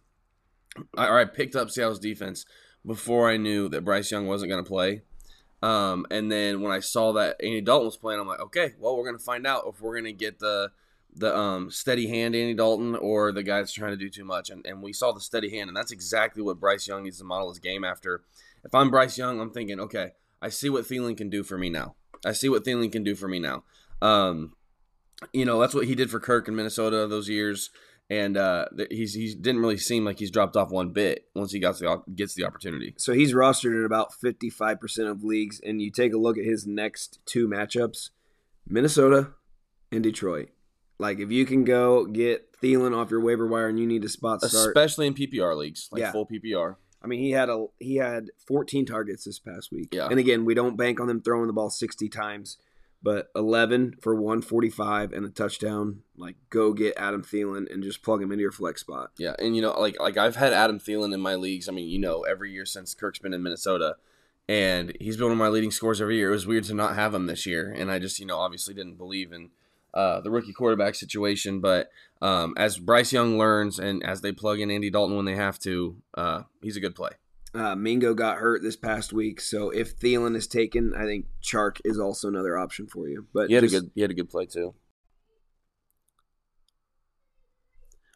I, 0.98 1.08
or 1.08 1.20
I 1.20 1.26
picked 1.26 1.56
up 1.56 1.70
Seattle's 1.70 2.00
defense 2.00 2.46
before 2.86 3.30
I 3.30 3.38
knew 3.38 3.70
that 3.70 3.86
Bryce 3.86 4.12
Young 4.12 4.28
wasn't 4.28 4.52
going 4.52 4.64
to 4.64 4.68
play. 4.68 5.04
Um, 5.62 6.08
and 6.10 6.32
then 6.32 6.62
when 6.62 6.72
I 6.72 6.80
saw 6.80 7.14
that 7.14 7.38
Andy 7.42 7.62
Dalton 7.62 7.86
was 7.86 7.98
playing, 7.98 8.20
I'm 8.20 8.28
like, 8.28 8.40
okay, 8.40 8.74
well, 8.80 8.98
we're 8.98 9.06
going 9.06 9.18
to 9.18 9.24
find 9.24 9.46
out 9.46 9.64
if 9.68 9.80
we're 9.80 9.94
going 9.94 10.06
to 10.06 10.14
get 10.14 10.40
the 10.40 10.72
the 11.14 11.36
um, 11.36 11.70
steady 11.70 12.08
hand 12.08 12.36
Andy 12.36 12.54
Dalton 12.54 12.96
or 12.96 13.32
the 13.32 13.44
guy 13.44 13.58
that's 13.58 13.74
trying 13.74 13.92
to 13.92 13.98
do 13.98 14.10
too 14.10 14.26
much. 14.26 14.50
And, 14.50 14.66
and 14.66 14.82
we 14.82 14.94
saw 14.94 15.12
the 15.12 15.22
steady 15.22 15.50
hand, 15.50 15.70
and 15.70 15.76
that's 15.76 15.92
exactly 15.92 16.42
what 16.42 16.60
Bryce 16.60 16.88
Young 16.88 17.04
needs 17.04 17.18
to 17.20 17.24
model 17.24 17.50
his 17.50 17.60
game 17.60 17.84
after. 17.84 18.24
If 18.64 18.74
I'm 18.74 18.90
Bryce 18.90 19.18
Young, 19.18 19.40
I'm 19.40 19.52
thinking, 19.52 19.80
okay, 19.80 20.12
I 20.42 20.50
see 20.50 20.70
what 20.70 20.86
Thielen 20.86 21.18
can 21.18 21.30
do 21.30 21.44
for 21.44 21.58
me 21.58 21.70
now. 21.70 21.96
I 22.26 22.32
see 22.32 22.50
what 22.50 22.64
Thielen 22.64 22.92
can 22.92 23.04
do 23.04 23.16
for 23.16 23.28
me 23.28 23.40
now. 23.40 23.64
Um, 24.02 24.54
you 25.34 25.46
know, 25.46 25.60
that's 25.60 25.74
what 25.74 25.88
he 25.88 25.96
did 25.96 26.10
for 26.10 26.20
Kirk 26.20 26.48
in 26.48 26.56
Minnesota 26.56 27.08
those 27.08 27.30
years. 27.30 27.70
And 28.10 28.36
uh, 28.36 28.66
he's 28.90 29.14
he 29.14 29.34
didn't 29.34 29.62
really 29.62 29.78
seem 29.78 30.04
like 30.04 30.20
he's 30.20 30.32
dropped 30.32 30.58
off 30.58 30.70
one 30.70 30.90
bit 30.90 31.28
once 31.34 31.54
he 31.54 31.60
got 31.60 31.80
the 31.80 32.02
gets 32.14 32.34
the 32.34 32.44
opportunity. 32.44 32.94
So 32.98 33.14
he's 33.14 33.34
rostered 33.34 33.78
in 33.78 33.86
about 33.86 34.12
55% 34.12 35.10
of 35.10 35.24
leagues. 35.24 35.62
And 35.64 35.82
you 35.82 35.92
take 35.92 36.14
a 36.14 36.18
look 36.18 36.38
at 36.38 36.44
his 36.44 36.68
next 36.68 37.20
two 37.26 37.48
matchups 37.48 38.10
Minnesota 38.68 39.32
and 39.94 40.04
Detroit. 40.04 40.50
Like, 41.02 41.20
if 41.20 41.32
you 41.32 41.46
can 41.46 41.64
go 41.64 42.06
get 42.06 42.54
Thielen 42.62 42.96
off 42.96 43.10
your 43.10 43.22
waiver 43.22 43.48
wire 43.48 43.68
and 43.68 43.80
you 43.80 43.88
need 43.88 44.04
a 44.06 44.10
spot 44.10 44.42
start, 44.44 44.68
especially 44.68 45.08
in 45.08 45.16
PPR 45.16 45.58
leagues, 45.58 45.90
like 45.92 46.02
Yeah. 46.02 46.12
full 46.12 46.28
PPR. 46.28 46.76
I 47.02 47.08
mean, 47.08 47.20
he 47.20 47.32
had 47.32 47.50
a 47.50 47.66
he 47.80 47.96
had 47.96 48.30
14 48.48 48.86
targets 48.86 49.24
this 49.26 49.40
past 49.40 49.72
week. 49.72 49.90
Yeah. 49.92 50.08
And 50.10 50.20
again, 50.20 50.46
we 50.46 50.54
don't 50.54 50.78
bank 50.78 51.00
on 51.00 51.08
them 51.08 51.20
throwing 51.22 51.48
the 51.48 51.54
ball 51.54 51.72
60 51.72 52.08
times, 52.10 52.58
but 53.02 53.32
11 53.36 53.96
for 54.00 54.14
145 54.14 55.12
and 55.12 55.26
a 55.26 55.30
touchdown. 55.30 56.04
Like, 56.16 56.36
go 56.52 56.72
get 56.74 56.94
Adam 56.98 57.24
Thielen 57.24 57.74
and 57.74 57.82
just 57.82 58.04
plug 58.04 58.22
him 58.22 58.32
into 58.32 58.44
your 58.44 58.52
flex 58.52 58.82
spot. 58.82 59.10
Yeah, 59.18 59.34
and 59.40 59.56
you 59.56 59.64
know, 59.64 59.72
like 59.80 60.00
like 60.00 60.18
I've 60.18 60.36
had 60.36 60.54
Adam 60.54 60.78
Thielen 60.80 61.12
in 61.16 61.20
my 61.20 61.34
leagues. 61.34 61.68
I 61.68 61.72
mean, 61.72 61.90
you 61.90 61.98
know, 61.98 62.22
every 62.22 62.52
year 62.52 62.66
since 62.68 62.94
Kirk's 62.94 63.18
been 63.18 63.34
in 63.34 63.42
Minnesota, 63.42 63.96
and 64.48 64.96
he's 65.00 65.18
been 65.18 65.26
one 65.26 65.32
of 65.32 65.38
my 65.40 65.48
leading 65.48 65.72
scores 65.72 66.00
every 66.00 66.18
year. 66.18 66.30
It 66.30 66.34
was 66.36 66.46
weird 66.46 66.66
to 66.66 66.76
not 66.76 66.94
have 66.94 67.16
him 67.16 67.26
this 67.26 67.48
year, 67.48 67.72
and 67.76 67.90
I 67.92 67.98
just 67.98 68.20
you 68.20 68.28
know 68.28 68.38
obviously 68.38 68.76
didn't 68.76 69.00
believe 69.00 69.32
in 69.32 69.50
uh, 69.94 70.22
the 70.22 70.32
rookie 70.32 70.54
quarterback 70.54 70.96
situation. 70.96 71.60
But 71.62 71.90
um, 72.22 72.54
as 72.58 72.78
Bryce 72.78 73.12
Young 73.14 73.38
learns, 73.38 73.80
and 73.80 74.04
as 74.04 74.22
they 74.22 74.32
plug 74.32 74.60
in 74.60 74.72
Andy 74.72 74.90
Dalton 74.90 75.16
when 75.16 75.26
they 75.26 75.36
have 75.36 75.60
to, 75.60 75.98
uh, 76.16 76.42
he's 76.62 76.78
a 76.78 76.82
good 76.82 76.96
play. 76.96 77.12
Uh, 77.54 77.76
Mingo 77.76 78.14
got 78.14 78.38
hurt 78.38 78.62
this 78.64 78.78
past 78.78 79.12
week, 79.12 79.42
so 79.42 79.70
if 79.72 80.00
Thielen 80.00 80.38
is 80.38 80.48
taken, 80.48 80.94
I 80.96 81.04
think 81.04 81.26
Chark 81.44 81.82
is 81.84 82.00
also 82.00 82.30
another 82.30 82.58
option 82.58 82.88
for 82.88 83.10
you. 83.10 83.28
But 83.34 83.50
He 83.50 83.56
had 83.56 83.64
just- 83.64 83.76
a 83.76 83.80
good 83.82 83.92
he 83.94 84.02
had 84.02 84.12
a 84.12 84.14
good 84.14 84.30
play 84.30 84.46
too. 84.46 84.74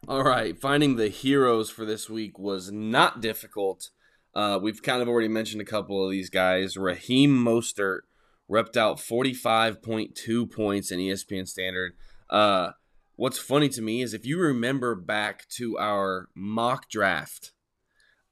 All 0.07 0.23
right, 0.23 0.57
finding 0.57 0.95
the 0.97 1.07
heroes 1.09 1.69
for 1.69 1.83
this 1.83 2.09
week 2.09 2.37
was 2.37 2.71
not 2.71 3.21
difficult. 3.21 3.89
Uh, 4.35 4.59
we've 4.61 4.83
kind 4.83 5.01
of 5.01 5.07
already 5.07 5.27
mentioned 5.27 5.61
a 5.61 5.65
couple 5.65 6.03
of 6.05 6.11
these 6.11 6.29
guys. 6.29 6.77
Raheem 6.77 7.31
Mostert 7.31 8.01
repped 8.49 8.77
out 8.77 8.97
45.2 8.97 10.51
points 10.51 10.91
in 10.91 10.99
ESPN 10.99 11.47
Standard. 11.47 11.93
Uh, 12.29 12.71
what's 13.15 13.39
funny 13.39 13.69
to 13.69 13.81
me 13.81 14.01
is 14.01 14.13
if 14.13 14.25
you 14.25 14.39
remember 14.39 14.95
back 14.95 15.47
to 15.49 15.77
our 15.77 16.29
mock 16.35 16.89
draft, 16.89 17.53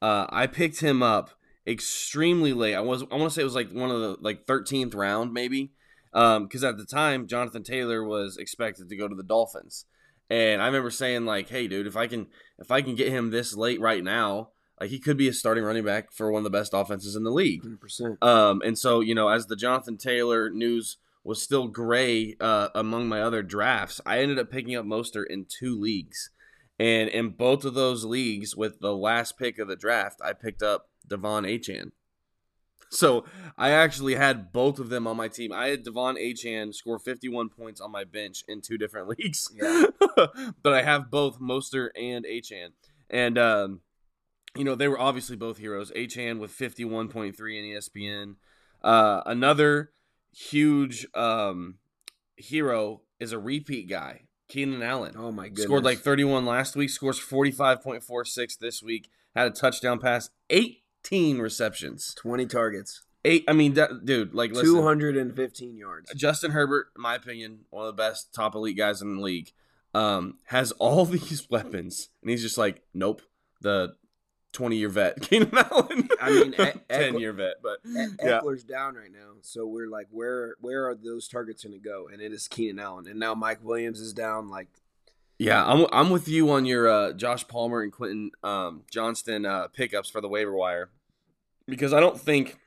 uh, 0.01 0.27
I 0.29 0.48
picked 0.48 0.82
him 0.82 1.01
up 1.01 1.32
extremely 1.65 2.53
late. 2.53 2.75
I 2.75 2.82
was 2.82 3.03
I 3.12 3.15
want 3.15 3.25
to 3.25 3.29
say 3.32 3.41
it 3.41 3.46
was 3.46 3.55
like 3.55 3.72
one 3.72 3.89
of 3.89 4.01
the 4.01 4.17
like 4.20 4.46
13th 4.46 4.96
round 4.96 5.34
maybe 5.34 5.72
because 6.12 6.63
at 6.63 6.77
the 6.77 6.86
time 6.86 7.27
Jonathan 7.27 7.63
Taylor 7.63 8.03
was 8.03 8.38
expected 8.38 8.89
to 8.89 8.98
go 8.98 9.08
to 9.08 9.15
the 9.15 9.24
Dolphins, 9.24 9.86
and 10.29 10.62
I 10.62 10.67
remember 10.67 10.91
saying 10.91 11.25
like, 11.25 11.50
"Hey, 11.50 11.67
dude, 11.67 11.88
if 11.88 11.98
I 11.98 12.08
can 12.08 12.27
if 12.60 12.70
I 12.70 12.82
can 12.82 12.96
get 12.96 13.10
him 13.10 13.32
this 13.32 13.55
late 13.55 13.79
right 13.79 14.03
now, 14.03 14.50
like 14.79 14.89
he 14.89 14.99
could 14.99 15.17
be 15.17 15.27
a 15.27 15.33
starting 15.33 15.63
running 15.63 15.85
back 15.85 16.11
for 16.11 16.31
one 16.31 16.41
of 16.41 16.43
the 16.43 16.57
best 16.57 16.73
offenses 16.73 17.15
in 17.15 17.23
the 17.23 17.31
league." 17.31 17.63
100%. 17.63 18.23
Um, 18.23 18.61
and 18.63 18.77
so 18.77 18.99
you 18.99 19.15
know, 19.15 19.29
as 19.29 19.47
the 19.47 19.55
Jonathan 19.55 19.97
Taylor 19.97 20.49
news 20.49 20.97
was 21.23 21.41
still 21.41 21.67
gray 21.67 22.35
uh, 22.39 22.69
among 22.75 23.07
my 23.07 23.21
other 23.21 23.41
drafts, 23.41 24.01
I 24.05 24.19
ended 24.19 24.39
up 24.39 24.51
picking 24.51 24.75
up 24.75 24.85
Mostert 24.85 25.27
in 25.29 25.45
two 25.45 25.79
leagues, 25.79 26.29
and 26.79 27.09
in 27.09 27.29
both 27.29 27.65
of 27.65 27.73
those 27.73 28.03
leagues, 28.03 28.55
with 28.55 28.79
the 28.79 28.95
last 28.95 29.37
pick 29.37 29.59
of 29.59 29.67
the 29.67 29.75
draft, 29.75 30.19
I 30.23 30.33
picked 30.33 30.61
up 30.61 30.89
De'Von 31.07 31.47
Achane. 31.47 31.91
So 32.93 33.25
I 33.57 33.71
actually 33.71 34.15
had 34.15 34.53
both 34.53 34.79
of 34.79 34.89
them 34.89 35.07
on 35.07 35.17
my 35.17 35.27
team. 35.27 35.51
I 35.51 35.67
had 35.67 35.83
De'Von 35.83 36.15
Achane 36.15 36.73
score 36.73 36.99
51 36.99 37.49
points 37.49 37.81
on 37.81 37.91
my 37.91 38.03
bench 38.03 38.43
in 38.47 38.61
two 38.61 38.77
different 38.77 39.07
leagues. 39.17 39.51
Yeah. 39.53 39.85
but 40.61 40.73
I 40.73 40.83
have 40.83 41.09
both 41.09 41.39
Mostert 41.39 41.89
and 41.99 42.25
Achane. 42.25 42.73
And 43.09 43.37
um, 43.37 43.81
you 44.55 44.63
know, 44.63 44.75
they 44.75 44.88
were 44.88 45.00
obviously 45.00 45.36
both 45.36 45.57
heroes. 45.57 45.91
Achane 45.91 46.39
with 46.39 46.51
51.3 46.51 47.33
in 47.33 47.38
ESPN. 47.38 48.36
Uh, 48.81 49.22
another 49.25 49.91
huge 50.36 51.07
um, 51.15 51.75
hero 52.36 53.01
is 53.19 53.31
a 53.31 53.39
repeat 53.39 53.89
guy, 53.89 54.24
Keenan 54.48 54.83
Allen. 54.83 55.15
Oh, 55.17 55.31
my 55.31 55.48
goodness. 55.48 55.65
Scored 55.65 55.83
like 55.83 56.00
31 56.00 56.45
last 56.45 56.75
week, 56.75 56.89
scores 56.89 57.19
45.46 57.19 58.60
this 58.60 58.83
week, 58.83 59.10
had 59.36 59.48
a 59.48 59.51
touchdown 59.51 60.00
pass, 60.00 60.29
18 60.50 61.39
receptions. 61.39 62.13
20 62.15 62.45
targets, 62.45 63.03
Eight, 63.25 63.45
I 63.48 63.53
mean, 63.53 63.75
that, 63.75 64.03
dude, 64.03 64.33
like, 64.33 64.51
listen, 64.51 64.65
215 64.65 65.77
yards. 65.77 66.13
Justin 66.13 66.51
Herbert, 66.51 66.88
in 66.95 67.01
my 67.01 67.15
opinion, 67.15 67.60
one 67.69 67.88
of 67.88 67.95
the 67.95 68.01
best 68.01 68.33
top 68.33 68.53
elite 68.53 68.75
guys 68.75 69.01
in 69.01 69.15
the 69.15 69.22
league, 69.22 69.53
um, 69.93 70.39
has 70.48 70.74
all 70.74 71.05
these 71.05 71.50
weapons, 71.50 72.10
and 72.22 72.29
he's 72.29 72.41
just 72.41 72.57
like, 72.57 72.81
nope, 72.93 73.22
the 73.62 73.95
20 74.53 74.75
year 74.77 74.89
vet, 74.89 75.22
Keenan 75.29 75.51
Allen. 75.57 76.07
I 76.22 76.29
mean, 76.31 76.53
E- 76.60 76.79
10 76.89 77.19
year 77.19 77.33
vet, 77.33 77.55
but 77.62 77.79
E- 77.86 77.91
yeah. 78.24 78.39
Ekeler's 78.39 78.63
down 78.63 78.95
right 78.95 79.12
now, 79.12 79.33
so 79.41 79.65
we're 79.65 79.89
like, 79.89 80.07
where 80.12 80.55
where 80.62 80.88
are 80.88 80.95
those 80.95 81.27
targets 81.27 81.63
going 81.63 81.74
to 81.74 81.79
go? 81.79 82.07
And 82.12 82.22
it 82.22 82.31
is 82.31 82.48
Keenan 82.48 82.79
Allen, 82.79 83.07
and 83.07 83.19
now 83.19 83.33
Mike 83.36 83.63
Williams 83.63 84.00
is 84.00 84.13
down. 84.13 84.50
Like, 84.50 84.67
Yeah, 85.39 85.65
I'm, 85.65 85.86
I'm 85.91 86.10
with 86.12 86.27
you 86.27 86.50
on 86.51 86.65
your 86.65 86.88
uh, 86.88 87.13
Josh 87.13 87.48
Palmer 87.48 87.81
and 87.81 87.91
Quentin 87.91 88.31
um, 88.43 88.83
Johnston 88.91 89.45
uh, 89.45 89.67
pickups 89.69 90.10
for 90.10 90.22
the 90.22 90.29
waiver 90.29 90.53
wire 90.53 90.89
because 91.67 91.91
I 91.93 92.00
don't 92.00 92.19
think 92.19 92.60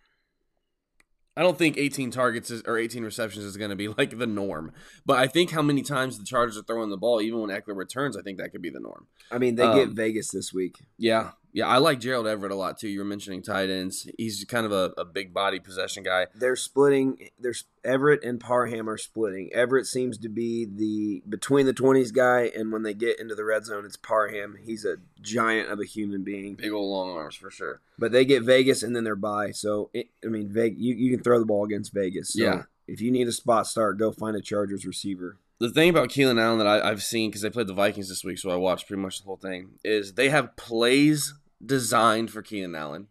I 1.39 1.43
don't 1.43 1.59
think 1.59 1.77
18 1.77 2.11
targets 2.11 2.51
is, 2.51 2.63
or 2.63 2.79
18 2.79 3.05
receptions 3.05 3.45
is 3.45 3.59
going 3.59 3.69
to 3.71 3.77
be 3.77 3.89
like 3.99 4.19
the 4.19 4.27
norm. 4.27 4.73
But 5.05 5.19
I 5.19 5.27
think 5.27 5.51
how 5.51 5.61
many 5.63 5.83
times 5.83 6.19
the 6.19 6.25
Chargers 6.25 6.57
are 6.57 6.63
throwing 6.63 6.89
the 6.91 6.97
ball, 6.97 7.21
even 7.21 7.41
when 7.41 7.51
Eckler 7.51 7.77
returns, 7.77 8.17
I 8.17 8.23
think 8.23 8.39
that 8.39 8.53
could 8.53 8.63
be 8.63 8.71
the 8.71 8.81
norm. 8.81 9.07
I 9.31 9.37
mean, 9.39 9.55
they 9.55 9.65
get 9.75 9.89
Um, 9.89 9.95
Vegas 9.95 10.29
this 10.31 10.53
week. 10.55 10.79
Yeah, 10.97 11.33
yeah, 11.57 11.69
I 11.69 11.79
like 11.79 12.01
Gerald 12.01 12.27
Everett 12.27 12.53
a 12.53 12.55
lot 12.55 12.79
too. 12.79 12.87
You 12.87 12.99
were 12.99 13.07
mentioning 13.07 13.41
tight 13.41 13.71
ends; 13.71 14.07
he's 14.19 14.45
kind 14.45 14.67
of 14.67 14.73
a, 14.73 14.93
a 14.99 15.07
big 15.07 15.33
body 15.33 15.59
possession 15.59 16.03
guy. 16.03 16.27
They're 16.35 16.55
splitting. 16.55 17.31
There's 17.39 17.65
Everett 17.83 18.23
and 18.23 18.39
Parham 18.39 18.91
are 18.91 18.99
splitting. 18.99 19.49
Everett 19.55 19.87
seems 19.87 20.19
to 20.19 20.29
be 20.29 20.67
the 20.67 21.23
between 21.27 21.65
the 21.65 21.73
twenties 21.73 22.13
guy, 22.13 22.53
and 22.55 22.73
when 22.73 22.83
they 22.83 22.93
get 22.93 23.19
into 23.19 23.35
the 23.35 23.43
red 23.45 23.65
zone, 23.65 23.87
it's 23.87 23.97
Parham. 23.97 24.59
He's 24.63 24.85
a 24.85 24.99
giant 25.23 25.71
of 25.71 25.81
a 25.81 25.87
human 25.87 26.25
being. 26.25 26.57
Big 26.57 26.73
old 26.73 26.91
long 26.91 27.17
arms 27.17 27.37
for 27.37 27.51
sure. 27.51 27.81
But 27.99 28.13
they 28.13 28.27
get 28.27 28.43
Vegas, 28.43 28.83
and 28.83 28.95
then 28.95 29.05
they're 29.05 29.17
by. 29.17 29.53
So 29.53 29.89
it, 29.95 30.09
I 30.23 30.29
mean, 30.29 30.51
Vegas, 30.51 30.79
you, 30.79 30.95
you 30.95 31.11
can 31.11 31.25
throw 31.25 31.39
the 31.39 31.47
ball 31.47 31.65
against 31.65 31.95
Vegas. 31.95 32.35
So 32.35 32.43
Yeah. 32.43 32.63
If 32.87 33.01
you 33.01 33.11
need 33.11 33.29
a 33.29 33.33
spot 33.33 33.67
start, 33.67 33.99
go 33.99 34.13
find 34.13 34.37
a 34.37 34.43
Chargers 34.43 34.85
receiver. 34.85 35.39
the 35.59 35.71
thing 35.71 35.89
about 35.89 36.11
Keenan 36.11 36.39
Allen 36.39 36.59
that 36.59 36.67
I, 36.67 36.91
I've 36.91 37.03
seen 37.03 37.31
because 37.31 37.41
they 37.41 37.49
played 37.49 37.67
the 37.67 37.73
Vikings 37.73 38.11
this 38.11 38.23
week, 38.25 38.37
so 38.39 38.51
I 38.51 38.57
watched 38.57 38.87
pretty 38.87 39.03
much 39.03 39.21
the 39.21 39.25
whole 39.25 39.39
thing. 39.39 39.71
Is 39.83 40.13
they 40.13 40.29
have 40.29 40.55
plays 40.57 41.33
designed 41.65 42.31
for 42.31 42.43
Keenan 42.43 42.75
Allen, 42.75 43.09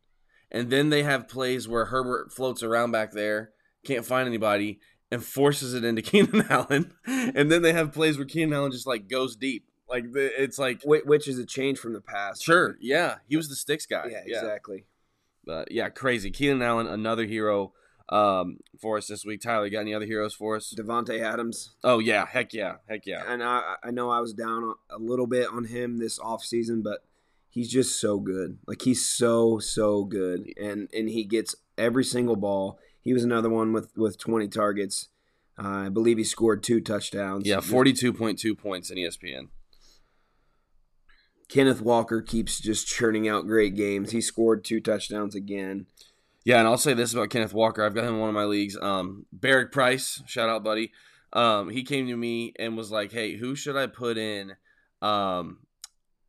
and 0.51 0.69
then 0.69 0.89
they 0.89 1.03
have 1.03 1.27
plays 1.27 1.67
where 1.67 1.85
Herbert 1.85 2.31
floats 2.33 2.63
around 2.63 2.91
back 2.91 3.11
there, 3.11 3.51
can't 3.85 4.05
find 4.05 4.27
anybody, 4.27 4.79
and 5.11 5.23
forces 5.23 5.73
it 5.73 5.83
into 5.83 6.01
Keenan 6.03 6.45
Allen, 6.49 6.93
and 7.05 7.51
then 7.51 7.61
they 7.61 7.73
have 7.73 7.93
plays 7.93 8.17
where 8.17 8.25
Keenan 8.27 8.53
Allen 8.53 8.71
just 8.71 8.87
like 8.87 9.07
goes 9.09 9.35
deep, 9.35 9.65
like 9.89 10.05
it's 10.13 10.59
like 10.59 10.81
Which 10.83 11.27
is 11.27 11.39
a 11.39 11.45
change 11.45 11.79
from 11.79 11.93
the 11.93 12.01
past. 12.01 12.43
sure, 12.43 12.77
yeah, 12.79 13.17
he 13.27 13.37
was 13.37 13.49
the 13.49 13.55
sticks 13.55 13.85
guy, 13.85 14.07
Yeah, 14.11 14.21
exactly. 14.25 14.85
But 15.45 15.71
yeah, 15.71 15.89
crazy. 15.89 16.31
Keenan 16.31 16.63
Allen, 16.63 16.87
another 16.87 17.25
hero 17.25 17.73
um, 18.09 18.57
for 18.81 18.97
us 18.97 19.07
this 19.07 19.25
week. 19.25 19.41
Tyler, 19.41 19.69
got 19.69 19.81
any 19.81 19.93
other 19.93 20.05
heroes 20.05 20.33
for 20.33 20.55
us? 20.55 20.73
Davante 20.75 21.19
Adams. 21.21 21.75
Oh 21.83 21.99
yeah, 21.99 22.25
heck 22.25 22.53
yeah, 22.53 22.77
heck 22.89 23.05
yeah. 23.05 23.23
And 23.27 23.43
I, 23.43 23.75
I 23.83 23.91
know 23.91 24.09
I 24.09 24.19
was 24.19 24.33
down 24.33 24.73
a 24.89 24.97
little 24.97 25.27
bit 25.27 25.47
on 25.49 25.65
him 25.65 25.97
this 25.97 26.19
offseason, 26.19 26.83
but 26.83 27.03
he's 27.55 27.71
just 27.71 27.99
so 27.99 28.19
good. 28.19 28.59
Like 28.67 28.83
he's 28.83 29.03
so 29.03 29.57
so 29.57 30.03
good, 30.03 30.53
and 30.61 30.87
and 30.93 31.09
he 31.09 31.23
gets 31.23 31.55
every 31.75 32.03
single 32.03 32.35
ball. 32.35 32.77
He 33.01 33.13
was 33.13 33.23
another 33.23 33.49
one 33.49 33.73
with 33.73 33.91
with 33.97 34.19
20 34.19 34.47
targets. 34.49 35.07
Uh, 35.57 35.85
I 35.85 35.89
believe 35.89 36.17
he 36.17 36.23
scored 36.23 36.61
two 36.61 36.81
touchdowns. 36.81 37.47
Yeah, 37.47 37.61
forty-two 37.61 38.13
point 38.13 38.37
two 38.37 38.53
points 38.55 38.91
in 38.91 38.97
ESPN. 38.97 39.47
Kenneth 41.47 41.81
Walker 41.81 42.21
keeps 42.21 42.59
just 42.59 42.87
churning 42.87 43.27
out 43.27 43.47
great 43.47 43.75
games. 43.75 44.11
He 44.11 44.19
scored 44.19 44.65
two 44.65 44.81
touchdowns 44.81 45.33
again. 45.33 45.85
Yeah, 46.43 46.59
and 46.59 46.67
I'll 46.67 46.77
say 46.77 46.93
this 46.93 47.13
about 47.13 47.29
Kenneth 47.29 47.53
Walker. 47.53 47.83
I've 47.83 47.95
got 47.95 48.03
him 48.03 48.15
in 48.15 48.19
one 48.19 48.29
of 48.29 48.35
my 48.35 48.43
leagues. 48.43 48.77
Um, 48.79 49.25
Barrick 49.31 49.71
Price, 49.71 50.21
shout 50.27 50.49
out, 50.49 50.63
buddy. 50.63 50.91
Um, 51.31 51.69
he 51.69 51.83
came 51.83 52.07
to 52.07 52.17
me 52.17 52.53
and 52.59 52.75
was 52.75 52.91
like, 52.91 53.13
"Hey, 53.13 53.37
who 53.37 53.55
should 53.55 53.77
I 53.77 53.87
put 53.87 54.17
in?" 54.17 54.55
Um, 55.01 55.59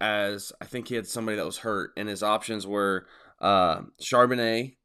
as 0.01 0.53
I 0.61 0.65
think 0.65 0.89
he 0.89 0.95
had 0.95 1.07
somebody 1.07 1.37
that 1.37 1.47
was 1.47 1.59
hurt, 1.59 1.93
and 1.97 2.09
his 2.09 2.23
options 2.23 2.67
were 2.67 3.07
uh, 3.41 3.83
Charbonnet 4.01 4.77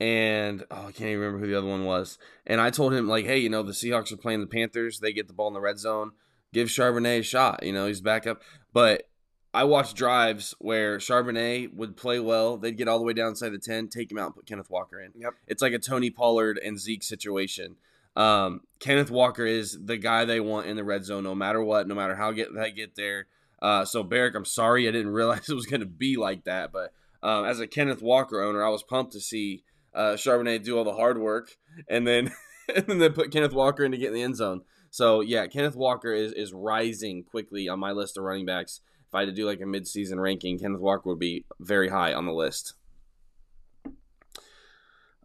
and 0.00 0.64
oh, 0.70 0.86
I 0.86 0.92
can't 0.92 1.10
even 1.10 1.20
remember 1.20 1.44
who 1.44 1.52
the 1.52 1.58
other 1.58 1.66
one 1.66 1.84
was. 1.84 2.18
And 2.46 2.60
I 2.60 2.70
told 2.70 2.94
him 2.94 3.06
like, 3.06 3.26
"Hey, 3.26 3.38
you 3.38 3.50
know, 3.50 3.62
the 3.62 3.72
Seahawks 3.72 4.10
are 4.10 4.16
playing 4.16 4.40
the 4.40 4.46
Panthers. 4.46 4.98
They 4.98 5.12
get 5.12 5.28
the 5.28 5.34
ball 5.34 5.48
in 5.48 5.54
the 5.54 5.60
red 5.60 5.78
zone. 5.78 6.12
Give 6.52 6.68
Charbonnet 6.68 7.20
a 7.20 7.22
shot. 7.22 7.62
You 7.62 7.72
know, 7.72 7.86
he's 7.86 8.00
back 8.00 8.26
up." 8.26 8.42
But 8.72 9.04
I 9.52 9.64
watched 9.64 9.96
drives 9.96 10.54
where 10.58 10.98
Charbonnet 10.98 11.74
would 11.74 11.96
play 11.96 12.18
well. 12.18 12.56
They'd 12.56 12.78
get 12.78 12.88
all 12.88 12.98
the 12.98 13.04
way 13.04 13.12
down 13.12 13.30
inside 13.30 13.50
the 13.50 13.58
10, 13.58 13.88
take 13.88 14.10
him 14.10 14.18
out, 14.18 14.26
and 14.26 14.34
put 14.36 14.46
Kenneth 14.46 14.70
Walker 14.70 15.00
in. 15.00 15.12
Yep. 15.16 15.34
It's 15.48 15.60
like 15.60 15.72
a 15.72 15.78
Tony 15.78 16.08
Pollard 16.08 16.58
and 16.64 16.78
Zeke 16.78 17.02
situation. 17.02 17.76
Um, 18.14 18.60
Kenneth 18.78 19.10
Walker 19.10 19.44
is 19.44 19.76
the 19.84 19.96
guy 19.96 20.24
they 20.24 20.40
want 20.40 20.66
in 20.66 20.76
the 20.76 20.84
red 20.84 21.04
zone 21.04 21.24
no 21.24 21.34
matter 21.34 21.62
what, 21.62 21.88
no 21.88 21.94
matter 21.94 22.14
how 22.14 22.32
get 22.32 22.54
they 22.54 22.70
get 22.70 22.96
there. 22.96 23.26
Uh, 23.62 23.84
so, 23.84 24.02
Barrick, 24.02 24.34
I'm 24.34 24.44
sorry 24.44 24.88
I 24.88 24.90
didn't 24.90 25.12
realize 25.12 25.48
it 25.48 25.54
was 25.54 25.66
going 25.66 25.80
to 25.80 25.86
be 25.86 26.16
like 26.16 26.44
that. 26.44 26.72
But 26.72 26.92
um, 27.22 27.44
as 27.44 27.60
a 27.60 27.66
Kenneth 27.66 28.02
Walker 28.02 28.42
owner, 28.42 28.64
I 28.64 28.70
was 28.70 28.82
pumped 28.82 29.12
to 29.12 29.20
see 29.20 29.64
uh, 29.94 30.14
Charbonnet 30.14 30.62
do 30.62 30.78
all 30.78 30.84
the 30.84 30.94
hard 30.94 31.18
work 31.18 31.56
and 31.88 32.06
then 32.06 32.32
and 32.74 33.00
then 33.00 33.12
put 33.12 33.32
Kenneth 33.32 33.52
Walker 33.52 33.84
in 33.84 33.92
to 33.92 33.98
get 33.98 34.08
in 34.08 34.14
the 34.14 34.22
end 34.22 34.36
zone. 34.36 34.62
So, 34.90 35.20
yeah, 35.20 35.46
Kenneth 35.46 35.76
Walker 35.76 36.12
is, 36.12 36.32
is 36.32 36.52
rising 36.52 37.22
quickly 37.22 37.68
on 37.68 37.78
my 37.78 37.92
list 37.92 38.18
of 38.18 38.24
running 38.24 38.46
backs 38.46 38.80
if 39.10 39.14
I 39.16 39.20
had 39.22 39.26
to 39.26 39.32
do 39.32 39.44
like 39.44 39.60
a 39.60 39.64
midseason 39.64 40.22
ranking, 40.22 40.56
Kenneth 40.56 40.80
Walker 40.80 41.08
would 41.08 41.18
be 41.18 41.44
very 41.58 41.88
high 41.88 42.14
on 42.14 42.26
the 42.26 42.32
list. 42.32 42.74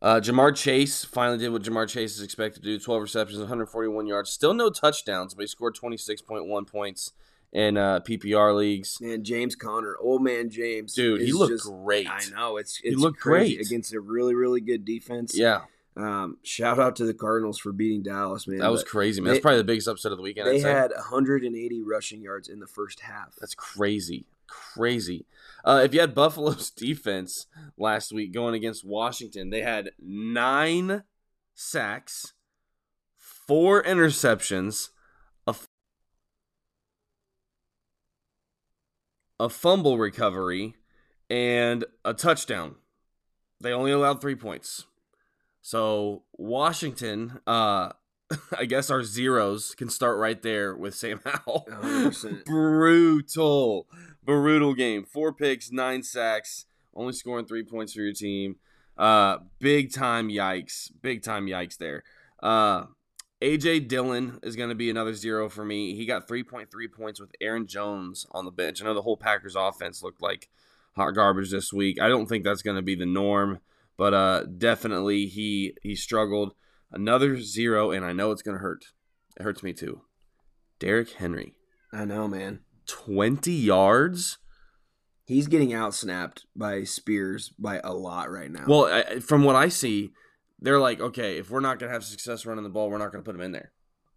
Uh, 0.02 0.20
Ja'Marr 0.20 0.56
Chase 0.56 1.06
finally 1.06 1.38
did 1.38 1.50
what 1.50 1.62
Ja'Marr 1.62 1.88
Chase 1.88 2.16
is 2.16 2.24
expected 2.24 2.64
to 2.64 2.70
do 2.70 2.80
12 2.80 3.04
receptions, 3.04 3.38
141 3.38 4.08
yards. 4.08 4.32
Still 4.32 4.56
no 4.56 4.72
touchdowns, 4.72 5.36
but 5.36 5.44
he 5.44 5.48
scored 5.48 5.76
26.1 5.76 6.68
points 6.68 7.12
in 7.56 7.78
uh, 7.78 8.02
PPR 8.02 8.54
leagues. 8.54 9.00
Man, 9.00 9.24
James 9.24 9.56
Conner, 9.56 9.96
old 10.02 10.22
man 10.22 10.50
James. 10.50 10.94
Dude, 10.94 11.22
he 11.22 11.32
looked 11.32 11.54
just, 11.54 11.64
great. 11.64 12.08
I 12.10 12.20
know. 12.36 12.58
It's, 12.58 12.82
it's 12.84 12.90
he 12.90 12.96
looked 12.96 13.22
great 13.22 13.62
against 13.62 13.94
a 13.94 14.00
really, 14.02 14.36
really 14.36 14.60
good 14.60 14.84
defense. 14.84 15.36
Yeah. 15.36 15.62
Um, 15.96 16.38
shout 16.44 16.80
out 16.80 16.98
to 16.98 17.06
the 17.06 17.14
Cardinals 17.14 17.58
for 17.58 17.72
beating 17.72 18.04
Dallas, 18.04 18.46
man. 18.46 18.60
That 18.60 18.72
was 18.72 18.84
crazy, 18.84 19.22
man. 19.22 19.30
They, 19.30 19.36
That's 19.36 19.42
probably 19.42 19.60
the 19.60 19.64
biggest 19.64 19.88
upset 19.88 20.12
of 20.12 20.18
the 20.18 20.22
weekend. 20.22 20.48
They 20.48 20.60
had 20.60 20.92
180 20.92 21.84
rushing 21.84 22.22
yards 22.22 22.50
in 22.50 22.60
the 22.60 22.68
first 22.68 23.00
half. 23.00 23.38
That's 23.40 23.56
crazy, 23.56 24.26
crazy. 24.48 25.26
Uh, 25.64 25.82
if 25.82 25.94
you 25.94 26.02
had 26.02 26.14
Buffalo's 26.14 26.70
defense 26.76 27.48
last 27.78 28.12
week 28.12 28.34
going 28.34 28.54
against 28.54 28.84
Washington, 28.84 29.50
they 29.50 29.62
had 29.62 29.92
nine 29.98 31.04
sacks, 31.54 32.34
four 33.18 33.82
interceptions, 33.82 34.90
a, 35.48 35.56
a 39.40 39.50
fumble 39.50 39.98
recovery, 39.98 40.76
and 41.30 41.86
a 42.04 42.14
touchdown. 42.14 42.76
They 43.62 43.72
only 43.72 43.92
allowed 43.92 44.22
three 44.22 44.36
points. 44.36 44.86
So 45.62 46.24
Washington, 46.34 47.40
uh, 47.48 47.90
I 48.58 48.66
guess 48.66 48.90
our 48.90 49.04
zeros 49.04 49.76
can 49.76 49.90
start 49.90 50.18
right 50.18 50.42
there 50.42 50.76
with 50.76 50.96
Sam 50.96 51.22
Howell. 51.26 51.68
Brutal, 52.46 53.88
brutal 54.24 54.74
game. 54.74 55.04
Four 55.04 55.34
picks, 55.34 55.72
nine 55.72 56.04
sacks, 56.04 56.66
only 56.94 57.14
scoring 57.14 57.46
three 57.46 57.64
points 57.64 57.94
for 57.94 58.02
your 58.02 58.14
team. 58.14 58.58
Uh, 58.98 59.40
big 59.60 59.92
time 59.92 60.30
yikes, 60.30 60.90
big 61.02 61.22
time 61.22 61.48
yikes 61.48 61.78
there. 61.78 62.04
Uh, 62.42 62.86
AJ 63.42 63.88
Dillon 63.88 64.40
is 64.44 64.56
going 64.56 64.70
to 64.70 64.76
be 64.76 64.90
another 64.90 65.14
zero 65.14 65.50
for 65.50 65.66
me. 65.66 65.96
He 65.96 66.06
got 66.06 66.28
3.3 66.28 66.68
points 66.92 67.20
with 67.20 67.32
Aaron 67.42 67.68
Jones 67.68 68.26
on 68.32 68.46
the 68.46 68.52
bench. 68.52 68.82
I 68.82 68.86
know 68.86 68.94
the 68.94 69.02
whole 69.02 69.18
Packers 69.18 69.56
offense 69.56 70.02
looked 70.02 70.22
like 70.22 70.50
hot 70.96 71.12
garbage 71.12 71.52
this 71.52 71.74
week. 71.74 72.00
I 72.02 72.08
don't 72.08 72.28
think 72.28 72.44
that's 72.44 72.62
going 72.62 72.78
to 72.78 72.82
be 72.82 72.96
the 72.96 73.06
norm 73.06 73.60
but 73.98 74.14
uh, 74.14 74.44
definitely 74.46 75.28
he 75.28 75.76
he 75.82 75.96
struggled. 75.96 76.54
Another 76.92 77.40
zero, 77.42 77.92
and 77.92 78.06
I 78.06 78.14
know 78.14 78.32
it's 78.32 78.42
gonna 78.42 78.60
hurt. 78.60 78.86
It 79.38 79.44
hurts 79.44 79.64
me 79.64 79.74
too. 79.74 80.02
Derrick 80.80 81.12
Henry. 81.14 81.56
I 81.92 82.06
know, 82.06 82.28
man. 82.28 82.62
Twenty 82.86 83.54
yards. 83.54 84.38
He's 85.26 85.48
getting 85.48 85.70
outsnapped 85.70 86.44
by 86.56 86.84
Spears 86.84 87.50
by 87.58 87.80
a 87.84 87.94
lot 87.94 88.30
right 88.30 88.52
now. 88.52 88.66
Well, 88.68 88.86
I, 88.86 89.20
from 89.20 89.44
what 89.44 89.56
I 89.56 89.70
see, 89.70 90.12
they're 90.60 90.80
like, 90.80 91.00
okay, 91.00 91.38
if 91.38 91.50
we're 91.50 91.60
not 91.60 91.80
gonna 91.80 91.92
have 91.92 92.04
success 92.04 92.46
running 92.46 92.64
the 92.64 92.70
ball, 92.70 92.90
we're 92.90 92.98
not 92.98 93.12
gonna 93.12 93.24
put 93.24 93.36
him 93.36 93.42
in 93.42 93.52
there. 93.52 93.72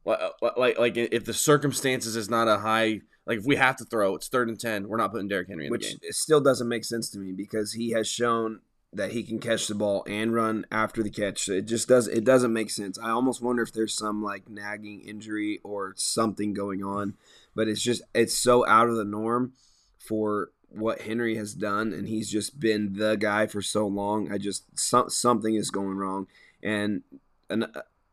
Uh, 0.07 0.31
like, 0.57 0.79
like 0.79 0.96
if 0.96 1.24
the 1.27 1.35
circumstances 1.35 2.16
is 2.16 2.31
not 2.31 2.48
a 2.48 2.59
high, 2.59 3.01
like 3.27 3.38
if 3.38 3.44
we 3.44 3.57
have 3.57 3.77
to 3.77 3.85
throw, 3.85 4.14
it's 4.14 4.29
third 4.29 4.48
and 4.48 4.59
ten, 4.59 4.88
we're 4.88 4.96
not 4.96 5.12
putting 5.12 5.29
Derrick 5.29 5.48
Henry 5.48 5.66
in 5.66 5.70
Which 5.70 5.83
the 5.83 5.88
game. 5.90 5.98
Which 6.03 6.14
still 6.14 6.40
doesn't 6.40 6.68
make 6.68 6.85
sense 6.85 7.11
to 7.11 7.18
me 7.18 7.33
because 7.33 7.74
he 7.74 7.90
has 7.90 8.09
shown 8.09 8.61
that 8.92 9.12
he 9.12 9.22
can 9.22 9.38
catch 9.38 9.66
the 9.66 9.74
ball 9.74 10.03
and 10.09 10.33
run 10.33 10.64
after 10.70 11.03
the 11.03 11.11
catch. 11.11 11.48
It 11.48 11.66
just 11.66 11.88
does 11.88 12.09
it 12.09 12.24
doesn't 12.24 12.53
make 12.53 12.70
sense. 12.70 12.98
I 12.98 13.11
almost 13.11 13.42
wonder 13.42 13.62
if 13.62 13.72
there's 13.72 13.96
some 13.96 14.22
like 14.22 14.48
nagging 14.48 15.03
injury 15.03 15.61
or 15.62 15.92
something 15.96 16.55
going 16.55 16.83
on, 16.83 17.14
but 17.55 17.68
it's 17.68 17.83
just 17.83 18.03
it's 18.14 18.38
so 18.38 18.66
out 18.66 18.88
of 18.88 18.96
the 18.96 19.05
norm 19.05 19.53
for 19.98 20.53
what 20.70 21.02
Henry 21.02 21.37
has 21.37 21.54
done 21.54 21.92
and 21.92 22.09
he's 22.09 22.31
just 22.31 22.61
been 22.61 22.94
the 22.94 23.16
guy 23.16 23.46
for 23.46 23.62
so 23.62 23.87
long. 23.87 24.31
I 24.33 24.38
just 24.38 24.78
some, 24.78 25.09
something 25.11 25.54
is 25.54 25.70
going 25.70 25.96
wrong 25.96 26.26
and 26.62 27.02
an, 27.50 27.66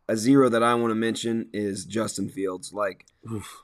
a 0.07 0.15
zero 0.15 0.49
that 0.49 0.63
I 0.63 0.75
want 0.75 0.91
to 0.91 0.95
mention 0.95 1.49
is 1.53 1.85
Justin 1.85 2.29
Fields. 2.29 2.73
Like 2.73 3.05
Oof. 3.31 3.63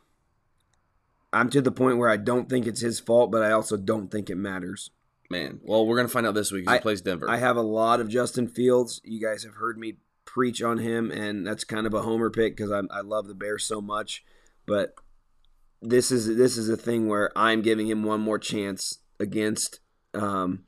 I'm 1.34 1.50
to 1.52 1.62
the 1.62 1.72
point 1.72 1.98
where 1.98 2.10
I 2.10 2.18
don't 2.18 2.50
think 2.50 2.68
it's 2.68 2.82
his 2.82 3.00
fault, 3.00 3.32
but 3.32 3.44
I 3.44 3.52
also 3.52 3.78
don't 3.78 4.12
think 4.12 4.30
it 4.30 4.36
matters. 4.36 4.92
Man, 5.30 5.62
well, 5.64 5.86
we're 5.86 5.96
gonna 5.96 6.10
find 6.10 6.28
out 6.28 6.34
this 6.34 6.52
week. 6.52 6.70
He 6.70 6.80
plays 6.80 7.00
Denver. 7.02 7.30
I 7.30 7.38
have 7.38 7.56
a 7.56 7.62
lot 7.62 8.02
of 8.02 8.10
Justin 8.10 8.50
Fields. 8.50 9.00
You 9.06 9.22
guys 9.22 9.44
have 9.44 9.56
heard 9.56 9.78
me 9.78 9.96
preach 10.26 10.62
on 10.62 10.80
him, 10.80 11.10
and 11.10 11.48
that's 11.48 11.64
kind 11.64 11.88
of 11.88 11.94
a 11.94 12.02
homer 12.02 12.30
pick 12.30 12.58
because 12.58 12.70
I, 12.70 12.82
I 12.92 13.00
love 13.00 13.28
the 13.28 13.34
Bears 13.34 13.64
so 13.64 13.80
much. 13.80 14.26
But 14.66 14.96
this 15.82 16.12
is 16.12 16.38
this 16.38 16.58
is 16.58 16.70
a 16.70 16.78
thing 16.78 17.08
where 17.08 17.32
I'm 17.36 17.62
giving 17.62 17.88
him 17.88 18.04
one 18.04 18.22
more 18.22 18.40
chance 18.40 19.00
against 19.20 19.80
um, 20.14 20.66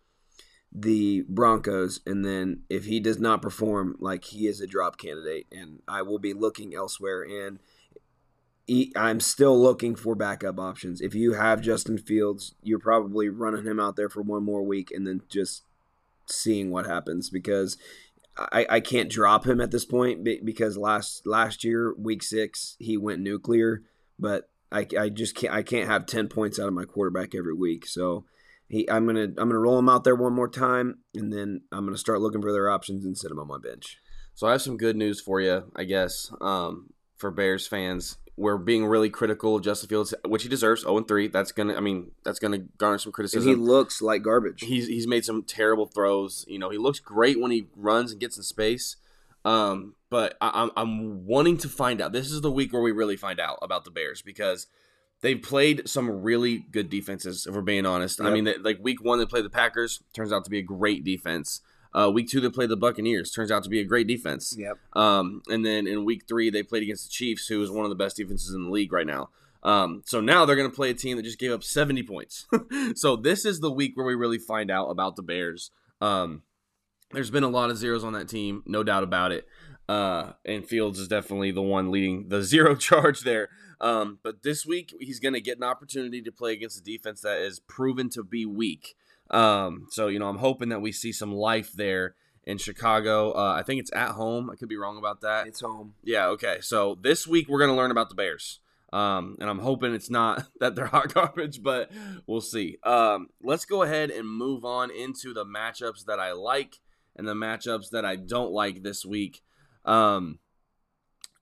the 0.71 1.23
Broncos, 1.29 2.01
and 2.05 2.25
then 2.25 2.63
if 2.69 2.85
he 2.85 2.99
does 2.99 3.19
not 3.19 3.41
perform, 3.41 3.95
like 3.99 4.25
he 4.25 4.47
is 4.47 4.59
a 4.59 4.67
drop 4.67 4.97
candidate, 4.97 5.47
and 5.51 5.79
I 5.87 6.01
will 6.01 6.19
be 6.19 6.33
looking 6.33 6.73
elsewhere. 6.73 7.23
And 7.23 7.59
I'm 8.95 9.19
still 9.19 9.61
looking 9.61 9.95
for 9.95 10.15
backup 10.15 10.57
options. 10.57 11.01
If 11.01 11.13
you 11.13 11.33
have 11.33 11.61
Justin 11.61 11.97
Fields, 11.97 12.55
you're 12.63 12.79
probably 12.79 13.29
running 13.29 13.65
him 13.65 13.79
out 13.79 13.95
there 13.95 14.09
for 14.09 14.21
one 14.21 14.43
more 14.43 14.63
week 14.63 14.89
and 14.91 15.05
then 15.05 15.21
just 15.29 15.63
seeing 16.27 16.71
what 16.71 16.85
happens 16.85 17.29
because 17.29 17.77
I, 18.37 18.65
I 18.69 18.79
can't 18.79 19.11
drop 19.11 19.45
him 19.45 19.59
at 19.59 19.71
this 19.71 19.83
point 19.83 20.23
because 20.23 20.77
last 20.77 21.27
last 21.27 21.65
year 21.65 21.93
week 21.97 22.23
six 22.23 22.77
he 22.79 22.97
went 22.97 23.21
nuclear, 23.21 23.83
but 24.17 24.49
I, 24.73 24.87
I 24.99 25.09
just 25.09 25.35
can't 25.35 25.53
I 25.53 25.63
can't 25.63 25.89
have 25.89 26.05
ten 26.05 26.27
points 26.27 26.59
out 26.59 26.67
of 26.67 26.73
my 26.73 26.85
quarterback 26.85 27.35
every 27.35 27.53
week. 27.53 27.85
So 27.85 28.25
he 28.67 28.89
I'm 28.89 29.05
gonna 29.05 29.23
I'm 29.23 29.33
gonna 29.35 29.59
roll 29.59 29.79
him 29.79 29.89
out 29.89 30.03
there 30.03 30.15
one 30.15 30.33
more 30.33 30.49
time 30.49 30.99
and 31.13 31.31
then 31.31 31.61
I'm 31.71 31.85
gonna 31.85 31.97
start 31.97 32.21
looking 32.21 32.41
for 32.41 32.49
other 32.49 32.69
options 32.69 33.05
and 33.05 33.17
sit 33.17 33.31
him 33.31 33.39
on 33.39 33.47
my 33.47 33.57
bench. 33.57 33.97
So 34.35 34.47
I 34.47 34.51
have 34.51 34.61
some 34.61 34.77
good 34.77 34.95
news 34.95 35.21
for 35.21 35.39
you, 35.39 35.71
I 35.75 35.83
guess, 35.83 36.31
um, 36.41 36.89
for 37.17 37.29
Bears 37.29 37.67
fans 37.67 38.17
we're 38.35 38.57
being 38.57 38.85
really 38.85 39.09
critical 39.09 39.55
of 39.55 39.63
Justin 39.63 39.89
Fields, 39.89 40.13
which 40.25 40.43
he 40.43 40.49
deserves. 40.49 40.81
0 40.81 40.97
and 40.97 41.07
3. 41.07 41.27
That's 41.27 41.51
gonna 41.51 41.75
I 41.75 41.79
mean, 41.79 42.11
that's 42.23 42.39
gonna 42.39 42.59
garner 42.77 42.97
some 42.97 43.11
criticism. 43.11 43.51
And 43.51 43.59
he 43.59 43.65
looks 43.65 44.01
like 44.01 44.23
garbage. 44.23 44.61
He's 44.61 44.87
he's 44.87 45.07
made 45.07 45.25
some 45.25 45.43
terrible 45.43 45.85
throws. 45.85 46.45
You 46.47 46.59
know, 46.59 46.69
he 46.69 46.77
looks 46.77 46.99
great 46.99 47.39
when 47.39 47.51
he 47.51 47.67
runs 47.75 48.11
and 48.11 48.19
gets 48.19 48.37
in 48.37 48.43
space. 48.43 48.95
Um, 49.45 49.95
but 50.09 50.37
I, 50.41 50.63
I'm 50.63 50.71
I'm 50.75 51.25
wanting 51.25 51.57
to 51.59 51.69
find 51.69 52.01
out. 52.01 52.11
This 52.11 52.31
is 52.31 52.41
the 52.41 52.51
week 52.51 52.71
where 52.73 52.81
we 52.81 52.91
really 52.91 53.17
find 53.17 53.39
out 53.39 53.59
about 53.61 53.83
the 53.85 53.91
Bears 53.91 54.21
because 54.21 54.67
they've 55.21 55.41
played 55.41 55.87
some 55.87 56.09
really 56.21 56.59
good 56.71 56.89
defenses. 56.89 57.45
If 57.47 57.55
we're 57.55 57.61
being 57.61 57.85
honest, 57.85 58.19
yep. 58.19 58.27
I 58.27 58.31
mean, 58.31 58.43
they, 58.43 58.57
like 58.57 58.79
week 58.81 59.03
one 59.03 59.19
they 59.19 59.25
played 59.25 59.45
the 59.45 59.49
Packers, 59.49 60.01
turns 60.13 60.31
out 60.31 60.43
to 60.45 60.49
be 60.49 60.59
a 60.59 60.63
great 60.63 61.03
defense. 61.03 61.61
Uh, 61.95 62.09
week 62.09 62.27
two, 62.27 62.39
they 62.39 62.49
played 62.49 62.69
the 62.69 62.77
Buccaneers. 62.77 63.31
Turns 63.31 63.51
out 63.51 63.63
to 63.63 63.69
be 63.69 63.79
a 63.79 63.83
great 63.83 64.07
defense. 64.07 64.55
Yep. 64.57 64.77
Um, 64.93 65.41
and 65.47 65.65
then 65.65 65.85
in 65.85 66.05
week 66.05 66.23
three, 66.27 66.49
they 66.49 66.63
played 66.63 66.83
against 66.83 67.05
the 67.05 67.11
Chiefs, 67.11 67.47
who 67.47 67.61
is 67.61 67.69
one 67.69 67.85
of 67.85 67.89
the 67.89 67.95
best 67.95 68.17
defenses 68.17 68.53
in 68.53 68.65
the 68.65 68.71
league 68.71 68.91
right 68.91 69.05
now. 69.05 69.29
Um, 69.61 70.01
so 70.05 70.19
now 70.19 70.45
they're 70.45 70.55
going 70.55 70.69
to 70.69 70.75
play 70.75 70.89
a 70.89 70.95
team 70.95 71.17
that 71.17 71.23
just 71.23 71.39
gave 71.39 71.51
up 71.51 71.63
70 71.63 72.03
points. 72.03 72.45
so 72.95 73.15
this 73.15 73.45
is 73.45 73.59
the 73.59 73.71
week 73.71 73.95
where 73.95 74.05
we 74.05 74.15
really 74.15 74.39
find 74.39 74.69
out 74.69 74.87
about 74.87 75.15
the 75.15 75.21
Bears. 75.21 75.71
Um, 76.01 76.41
there's 77.13 77.31
been 77.31 77.43
a 77.43 77.49
lot 77.49 77.69
of 77.69 77.77
zeros 77.77 78.03
on 78.03 78.13
that 78.13 78.27
team, 78.27 78.63
no 78.65 78.83
doubt 78.83 79.03
about 79.03 79.31
it. 79.31 79.47
Uh, 79.87 80.31
and 80.45 80.65
Fields 80.65 80.99
is 80.99 81.07
definitely 81.07 81.51
the 81.51 81.61
one 81.61 81.91
leading 81.91 82.29
the 82.29 82.41
zero 82.43 82.75
charge 82.75 83.21
there. 83.21 83.49
Um, 83.81 84.19
but 84.23 84.43
this 84.43 84.65
week 84.65 84.93
he's 84.99 85.19
going 85.19 85.33
to 85.33 85.41
get 85.41 85.57
an 85.57 85.63
opportunity 85.63 86.21
to 86.21 86.31
play 86.31 86.53
against 86.53 86.79
a 86.79 86.83
defense 86.83 87.21
that 87.21 87.39
is 87.39 87.59
proven 87.59 88.09
to 88.11 88.23
be 88.23 88.45
weak. 88.45 88.95
Um, 89.29 89.87
so 89.89 90.07
you 90.07 90.19
know 90.19 90.29
I'm 90.29 90.37
hoping 90.37 90.69
that 90.69 90.81
we 90.81 90.91
see 90.91 91.11
some 91.11 91.33
life 91.33 91.73
there 91.73 92.15
in 92.45 92.57
Chicago. 92.57 93.31
Uh, 93.31 93.55
I 93.57 93.63
think 93.63 93.79
it's 93.79 93.91
at 93.93 94.11
home. 94.11 94.49
I 94.49 94.55
could 94.55 94.69
be 94.69 94.77
wrong 94.77 94.97
about 94.97 95.21
that. 95.21 95.47
It's 95.47 95.61
home. 95.61 95.95
Yeah. 96.03 96.27
Okay. 96.27 96.57
So 96.61 96.97
this 97.01 97.27
week 97.27 97.47
we're 97.49 97.59
going 97.59 97.71
to 97.71 97.75
learn 97.75 97.91
about 97.91 98.09
the 98.09 98.15
Bears. 98.15 98.59
Um, 98.91 99.37
and 99.39 99.49
I'm 99.49 99.59
hoping 99.59 99.93
it's 99.95 100.11
not 100.11 100.45
that 100.59 100.75
they're 100.75 100.85
hot 100.85 101.13
garbage, 101.13 101.63
but 101.63 101.91
we'll 102.27 102.41
see. 102.41 102.77
Um, 102.83 103.29
let's 103.41 103.65
go 103.65 103.81
ahead 103.81 104.11
and 104.11 104.29
move 104.29 104.63
on 104.63 104.91
into 104.91 105.33
the 105.33 105.45
matchups 105.45 106.05
that 106.05 106.19
I 106.19 106.33
like 106.33 106.79
and 107.15 107.27
the 107.27 107.33
matchups 107.33 107.89
that 107.91 108.05
I 108.05 108.15
don't 108.15 108.51
like 108.51 108.83
this 108.83 109.05
week. 109.05 109.41
Um, 109.85 110.39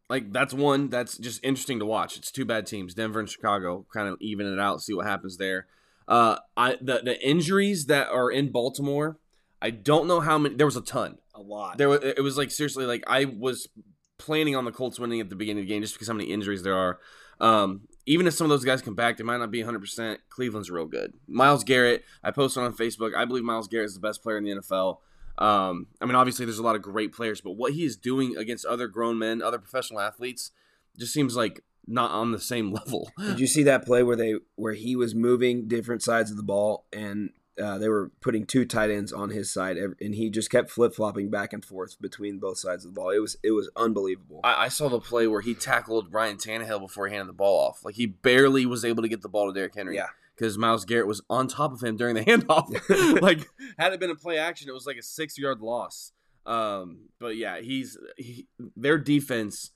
like 0.10 0.34
that's 0.34 0.54
one 0.54 0.90
that's 0.90 1.18
just 1.18 1.44
interesting 1.44 1.80
to 1.80 1.86
watch. 1.86 2.18
It's 2.18 2.32
two 2.32 2.46
bad 2.46 2.68
teams, 2.68 2.94
Denver 2.94 3.20
and 3.20 3.30
Chicago, 3.30 3.86
kind 3.94 4.10
of 4.10 4.18
even 4.20 4.46
it 4.46 4.60
out, 4.60 4.82
see 4.82 4.94
what 4.94 5.06
happens 5.06 5.38
there. 5.38 5.68
Uh, 6.08 6.38
I 6.58 6.78
the 6.82 7.02
the 7.04 7.26
injuries 7.26 7.86
that 7.86 8.10
are 8.10 8.30
in 8.30 8.52
Baltimore, 8.52 9.18
I 9.62 9.70
don't 9.70 10.08
know 10.08 10.20
how 10.20 10.38
many. 10.38 10.56
There 10.56 10.66
was 10.66 10.76
a 10.76 10.82
ton, 10.82 11.18
a 11.34 11.42
lot. 11.42 11.78
There 11.78 11.88
was 11.88 12.04
it 12.04 12.22
was 12.22 12.38
like 12.38 12.52
seriously 12.52 12.86
like 12.86 13.04
I 13.08 13.26
was 13.26 13.70
planning 14.18 14.56
on 14.56 14.66
the 14.66 14.72
Colts 14.72 15.00
winning 15.00 15.22
at 15.22 15.30
the 15.30 15.36
beginning 15.36 15.64
of 15.64 15.68
the 15.68 15.74
game 15.74 15.82
just 15.82 15.94
because 15.94 16.08
how 16.08 16.14
many 16.14 16.30
injuries 16.30 16.64
there 16.64 16.76
are. 16.76 17.00
Um, 17.40 17.88
even 18.06 18.28
if 18.28 18.34
some 18.34 18.46
of 18.46 18.50
those 18.50 18.64
guys 18.64 18.82
come 18.82 18.94
back, 18.94 19.18
they 19.18 19.24
might 19.24 19.38
not 19.38 19.50
be 19.50 19.64
100%. 19.64 20.18
Cleveland's 20.30 20.70
real 20.70 20.86
good. 20.86 21.14
Myles 21.28 21.64
Garrett, 21.64 22.04
I 22.24 22.32
posted 22.32 22.64
on 22.64 22.74
Facebook. 22.74 23.16
I 23.16 23.26
believe 23.26 23.44
Myles 23.44 23.68
Garrett 23.68 23.88
is 23.88 23.96
the 23.96 24.00
best 24.00 24.22
player 24.22 24.38
in 24.38 24.44
the 24.44 24.52
NFL. 24.52 24.98
Um, 25.38 25.88
I 26.00 26.06
mean, 26.06 26.16
obviously, 26.16 26.46
there's 26.46 26.60
a 26.60 26.64
lot 26.64 26.76
of 26.76 26.82
great 26.82 27.14
players, 27.14 27.42
but 27.42 27.52
what 27.52 27.74
he 27.74 27.84
is 27.84 27.96
doing 27.96 28.38
against 28.38 28.66
other 28.66 28.88
grown 28.88 29.18
men, 29.18 29.42
other 29.42 29.60
professional 29.60 30.00
athletes, 30.00 30.52
just 30.98 31.14
seems 31.14 31.36
like 31.36 31.64
not 31.88 32.12
on 32.12 32.32
the 32.32 32.40
same 32.40 32.72
level. 32.74 33.12
Did 33.18 33.40
you 33.40 33.48
see 33.48 33.64
that 33.64 33.86
play 33.86 34.04
where 34.04 34.16
they 34.16 34.36
where 34.56 34.74
he 34.74 34.96
was 34.96 35.16
moving 35.16 35.68
different 35.68 36.04
sides 36.04 36.32
of 36.32 36.38
the 36.38 36.44
ball 36.44 36.86
and 36.94 37.32
uh, 37.62 37.78
they 37.78 37.90
were 37.90 38.12
putting 38.22 38.46
two 38.46 38.66
tight 38.66 38.90
ends 38.90 39.12
on 39.12 39.30
his 39.30 39.52
side, 39.52 39.78
and 39.78 40.16
he 40.16 40.30
just 40.30 40.50
kept 40.50 40.70
flip 40.70 40.96
flopping 40.96 41.30
back 41.30 41.54
and 41.54 41.64
forth 41.64 42.00
between 42.02 42.40
both 42.40 42.58
sides 42.58 42.86
of 42.86 42.94
the 42.94 43.00
ball. 43.00 43.10
It 43.10 43.20
was 43.20 43.38
it 43.44 43.52
was 43.52 43.70
unbelievable. 43.76 44.40
I, 44.44 44.66
I, 44.66 44.68
saw 44.70 44.90
the 44.90 45.00
play 45.00 45.28
where 45.28 45.42
he 45.42 45.54
tackled 45.54 46.14
Ryan 46.14 46.38
Tannehill 46.38 46.80
before 46.80 47.08
he 47.08 47.14
handed 47.14 47.28
the 47.28 47.34
ball 47.34 47.68
off. 47.68 47.84
Like 47.84 47.96
he 47.96 48.06
barely 48.06 48.66
was 48.66 48.86
able 48.86 49.04
to 49.04 49.10
get 49.10 49.22
the 49.22 49.30
ball 49.30 49.48
to 49.48 49.54
Derrick 49.54 49.76
Henry. 49.76 49.96
Yeah. 49.96 50.08
Because 50.42 50.58
Myles 50.58 50.86
Garrett 50.86 51.06
was 51.06 51.22
on 51.30 51.48
top 51.48 51.72
of 51.72 51.84
him 51.84 51.98
during 51.98 52.16
the 52.16 52.22
handoff. 52.26 53.22
like 53.22 53.48
had 53.78 53.94
it 53.94 54.00
been 54.00 54.10
a 54.10 54.16
play 54.16 54.40
action, 54.40 54.68
it 54.68 54.74
was 54.74 54.88
like 54.88 54.98
a 54.98 55.04
six 55.04 55.38
yard 55.38 55.62
loss. 55.62 56.14
Um, 56.48 57.10
but 57.20 57.36
yeah, 57.38 57.62
he's 57.62 57.96
he, 58.18 58.48
their 58.76 58.98
defense 58.98 59.70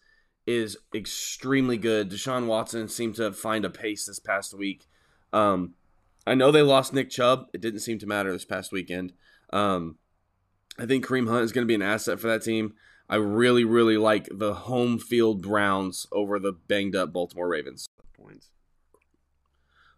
is 0.48 0.76
extremely 0.94 1.78
good. 1.78 2.10
Deshaun 2.10 2.48
Watson 2.48 2.88
seemed 2.88 3.14
to 3.18 3.32
find 3.32 3.64
a 3.64 3.70
pace 3.70 4.08
this 4.08 4.18
past 4.18 4.56
week. 4.56 4.88
Um, 5.32 5.76
I 6.26 6.34
know 6.34 6.50
they 6.50 6.64
lost 6.64 6.94
Nick 6.94 7.12
Chubb. 7.12 7.46
It 7.54 7.62
didn't 7.62 7.82
seem 7.82 8.00
to 8.00 8.08
matter 8.08 8.34
this 8.34 8.46
past 8.46 8.72
weekend. 8.72 9.14
Um, 9.54 9.98
I 10.80 10.88
think 10.88 11.06
Kareem 11.06 11.30
Hunt 11.30 11.44
is 11.44 11.52
going 11.52 11.64
to 11.64 11.68
be 11.68 11.76
an 11.76 11.84
asset 11.84 12.20
for 12.20 12.28
that 12.28 12.42
team. 12.42 12.74
I 13.08 13.18
really, 13.18 13.64
really 13.64 13.98
like 13.98 14.28
the 14.32 14.56
home 14.56 14.98
field 14.98 15.44
Browns 15.44 16.08
over 16.12 16.40
the 16.40 16.54
banged 16.54 16.96
up 16.96 17.14
Baltimore 17.14 17.48
Ravens. 17.48 17.88
Points. 18.18 18.50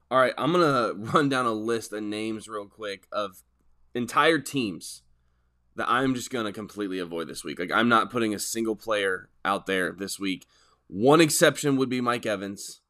All 0.10 0.20
right, 0.20 0.34
I'm 0.38 0.52
gonna 0.52 0.93
run 1.13 1.30
down 1.30 1.46
a 1.46 1.52
list 1.52 1.93
of 1.93 2.04
names 2.04 2.48
real 2.48 2.67
quick 2.67 3.08
of 3.12 3.43
entire 3.93 4.39
teams 4.39 5.04
that 5.76 5.89
I'm 5.89 6.15
just 6.15 6.30
gonna 6.30 6.54
completely 6.54 7.00
avoid 7.00 7.28
this 7.28 7.43
week. 7.43 7.60
Like 7.60 7.72
I'm 7.72 7.89
not 7.89 8.10
putting 8.10 8.34
a 8.34 8.39
single 8.39 8.76
player 8.76 9.30
out 9.43 9.65
there 9.65 9.91
this 9.91 10.20
week. 10.20 10.46
One 10.88 11.20
exception 11.22 11.76
would 11.78 11.89
be 11.89 12.02
Mike 12.02 12.26
Evans. 12.26 12.82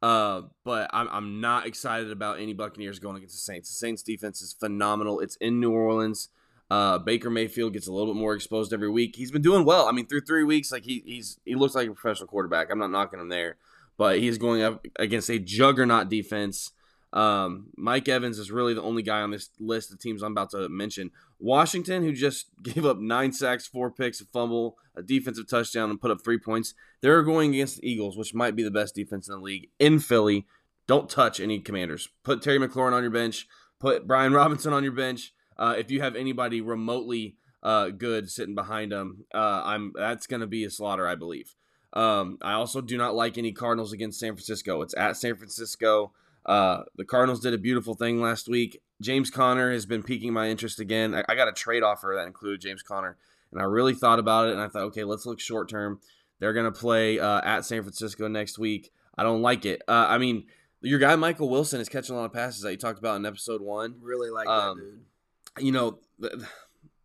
Uh, 0.00 0.42
but 0.64 0.90
I'm, 0.92 1.08
I'm 1.12 1.40
not 1.40 1.64
excited 1.64 2.10
about 2.10 2.40
any 2.40 2.54
Buccaneers 2.54 2.98
going 2.98 3.16
against 3.16 3.36
the 3.36 3.40
Saints. 3.40 3.68
The 3.68 3.74
Saints 3.74 4.02
defense 4.02 4.42
is 4.42 4.52
phenomenal. 4.52 5.20
It's 5.20 5.36
in 5.36 5.60
New 5.60 5.70
Orleans. 5.70 6.28
Uh, 6.68 6.98
Baker 6.98 7.30
Mayfield 7.30 7.72
gets 7.72 7.86
a 7.86 7.92
little 7.92 8.12
bit 8.12 8.18
more 8.18 8.34
exposed 8.34 8.72
every 8.72 8.90
week. 8.90 9.14
He's 9.14 9.30
been 9.30 9.42
doing 9.42 9.64
well. 9.64 9.86
I 9.86 9.92
mean, 9.92 10.06
through 10.06 10.22
three 10.22 10.42
weeks, 10.42 10.72
like 10.72 10.84
he 10.84 11.02
he's 11.04 11.38
he 11.44 11.54
looks 11.54 11.74
like 11.74 11.88
a 11.88 11.92
professional 11.92 12.26
quarterback. 12.26 12.68
I'm 12.70 12.78
not 12.78 12.90
knocking 12.90 13.20
him 13.20 13.28
there, 13.28 13.58
but 13.96 14.18
he's 14.18 14.38
going 14.38 14.62
up 14.62 14.86
against 14.96 15.30
a 15.30 15.38
juggernaut 15.38 16.08
defense. 16.08 16.72
Um, 17.12 17.68
Mike 17.76 18.08
Evans 18.08 18.38
is 18.38 18.50
really 18.50 18.72
the 18.72 18.82
only 18.82 19.02
guy 19.02 19.20
on 19.20 19.30
this 19.30 19.50
list 19.60 19.92
of 19.92 19.98
teams 19.98 20.22
I'm 20.22 20.32
about 20.32 20.50
to 20.50 20.68
mention. 20.68 21.10
Washington, 21.38 22.02
who 22.02 22.12
just 22.12 22.46
gave 22.62 22.86
up 22.86 22.98
nine 22.98 23.32
sacks, 23.32 23.66
four 23.66 23.90
picks, 23.90 24.20
a 24.20 24.24
fumble, 24.26 24.76
a 24.94 25.02
defensive 25.02 25.48
touchdown, 25.48 25.90
and 25.90 26.00
put 26.00 26.10
up 26.10 26.24
three 26.24 26.38
points. 26.38 26.74
They're 27.00 27.22
going 27.22 27.54
against 27.54 27.80
the 27.80 27.90
Eagles, 27.90 28.16
which 28.16 28.34
might 28.34 28.56
be 28.56 28.62
the 28.62 28.70
best 28.70 28.94
defense 28.94 29.28
in 29.28 29.34
the 29.34 29.40
league 29.40 29.68
in 29.78 29.98
Philly. 29.98 30.46
Don't 30.86 31.08
touch 31.08 31.38
any 31.38 31.60
commanders. 31.60 32.08
Put 32.24 32.42
Terry 32.42 32.58
McLaurin 32.58 32.92
on 32.92 33.02
your 33.02 33.10
bench. 33.10 33.46
Put 33.78 34.06
Brian 34.06 34.32
Robinson 34.32 34.72
on 34.72 34.82
your 34.82 34.92
bench. 34.92 35.32
Uh, 35.56 35.74
if 35.76 35.90
you 35.90 36.00
have 36.00 36.16
anybody 36.16 36.60
remotely 36.60 37.36
uh, 37.62 37.90
good 37.90 38.30
sitting 38.30 38.54
behind 38.54 38.92
them, 38.92 39.24
uh, 39.34 39.62
I'm 39.64 39.92
that's 39.94 40.26
going 40.26 40.40
to 40.40 40.46
be 40.46 40.64
a 40.64 40.70
slaughter, 40.70 41.06
I 41.06 41.14
believe. 41.14 41.54
Um, 41.92 42.38
I 42.42 42.54
also 42.54 42.80
do 42.80 42.96
not 42.96 43.14
like 43.14 43.38
any 43.38 43.52
Cardinals 43.52 43.92
against 43.92 44.20
San 44.20 44.34
Francisco. 44.34 44.82
It's 44.82 44.94
at 44.96 45.16
San 45.16 45.36
Francisco. 45.36 46.12
Uh, 46.44 46.82
the 46.96 47.04
Cardinals 47.04 47.40
did 47.40 47.54
a 47.54 47.58
beautiful 47.58 47.94
thing 47.94 48.20
last 48.20 48.48
week. 48.48 48.80
James 49.00 49.30
Conner 49.30 49.72
has 49.72 49.86
been 49.86 50.02
piquing 50.02 50.32
my 50.32 50.48
interest 50.48 50.80
again. 50.80 51.14
I, 51.14 51.24
I, 51.28 51.34
got 51.34 51.48
a 51.48 51.52
trade 51.52 51.82
offer 51.82 52.14
that 52.16 52.26
included 52.26 52.60
James 52.60 52.82
Conner, 52.82 53.16
and 53.52 53.60
I 53.60 53.64
really 53.64 53.94
thought 53.94 54.18
about 54.18 54.48
it. 54.48 54.52
And 54.52 54.60
I 54.60 54.68
thought, 54.68 54.84
okay, 54.84 55.04
let's 55.04 55.26
look 55.26 55.38
short 55.38 55.68
term. 55.68 56.00
They're 56.40 56.52
going 56.52 56.72
to 56.72 56.78
play 56.78 57.20
uh, 57.20 57.40
at 57.44 57.64
San 57.64 57.82
Francisco 57.82 58.26
next 58.26 58.58
week. 58.58 58.90
I 59.16 59.22
don't 59.22 59.42
like 59.42 59.64
it. 59.64 59.82
Uh, 59.86 60.06
I 60.08 60.18
mean, 60.18 60.46
your 60.80 60.98
guy 60.98 61.14
Michael 61.16 61.48
Wilson 61.48 61.80
is 61.80 61.88
catching 61.88 62.14
a 62.16 62.18
lot 62.18 62.24
of 62.24 62.32
passes 62.32 62.62
that 62.62 62.72
you 62.72 62.78
talked 62.78 62.98
about 62.98 63.16
in 63.16 63.26
episode 63.26 63.60
one. 63.60 63.96
Really 64.00 64.30
like 64.30 64.48
um, 64.48 64.78
that 64.78 64.84
dude. 64.84 65.64
You 65.64 65.72
know, 65.72 65.98
the, 66.18 66.46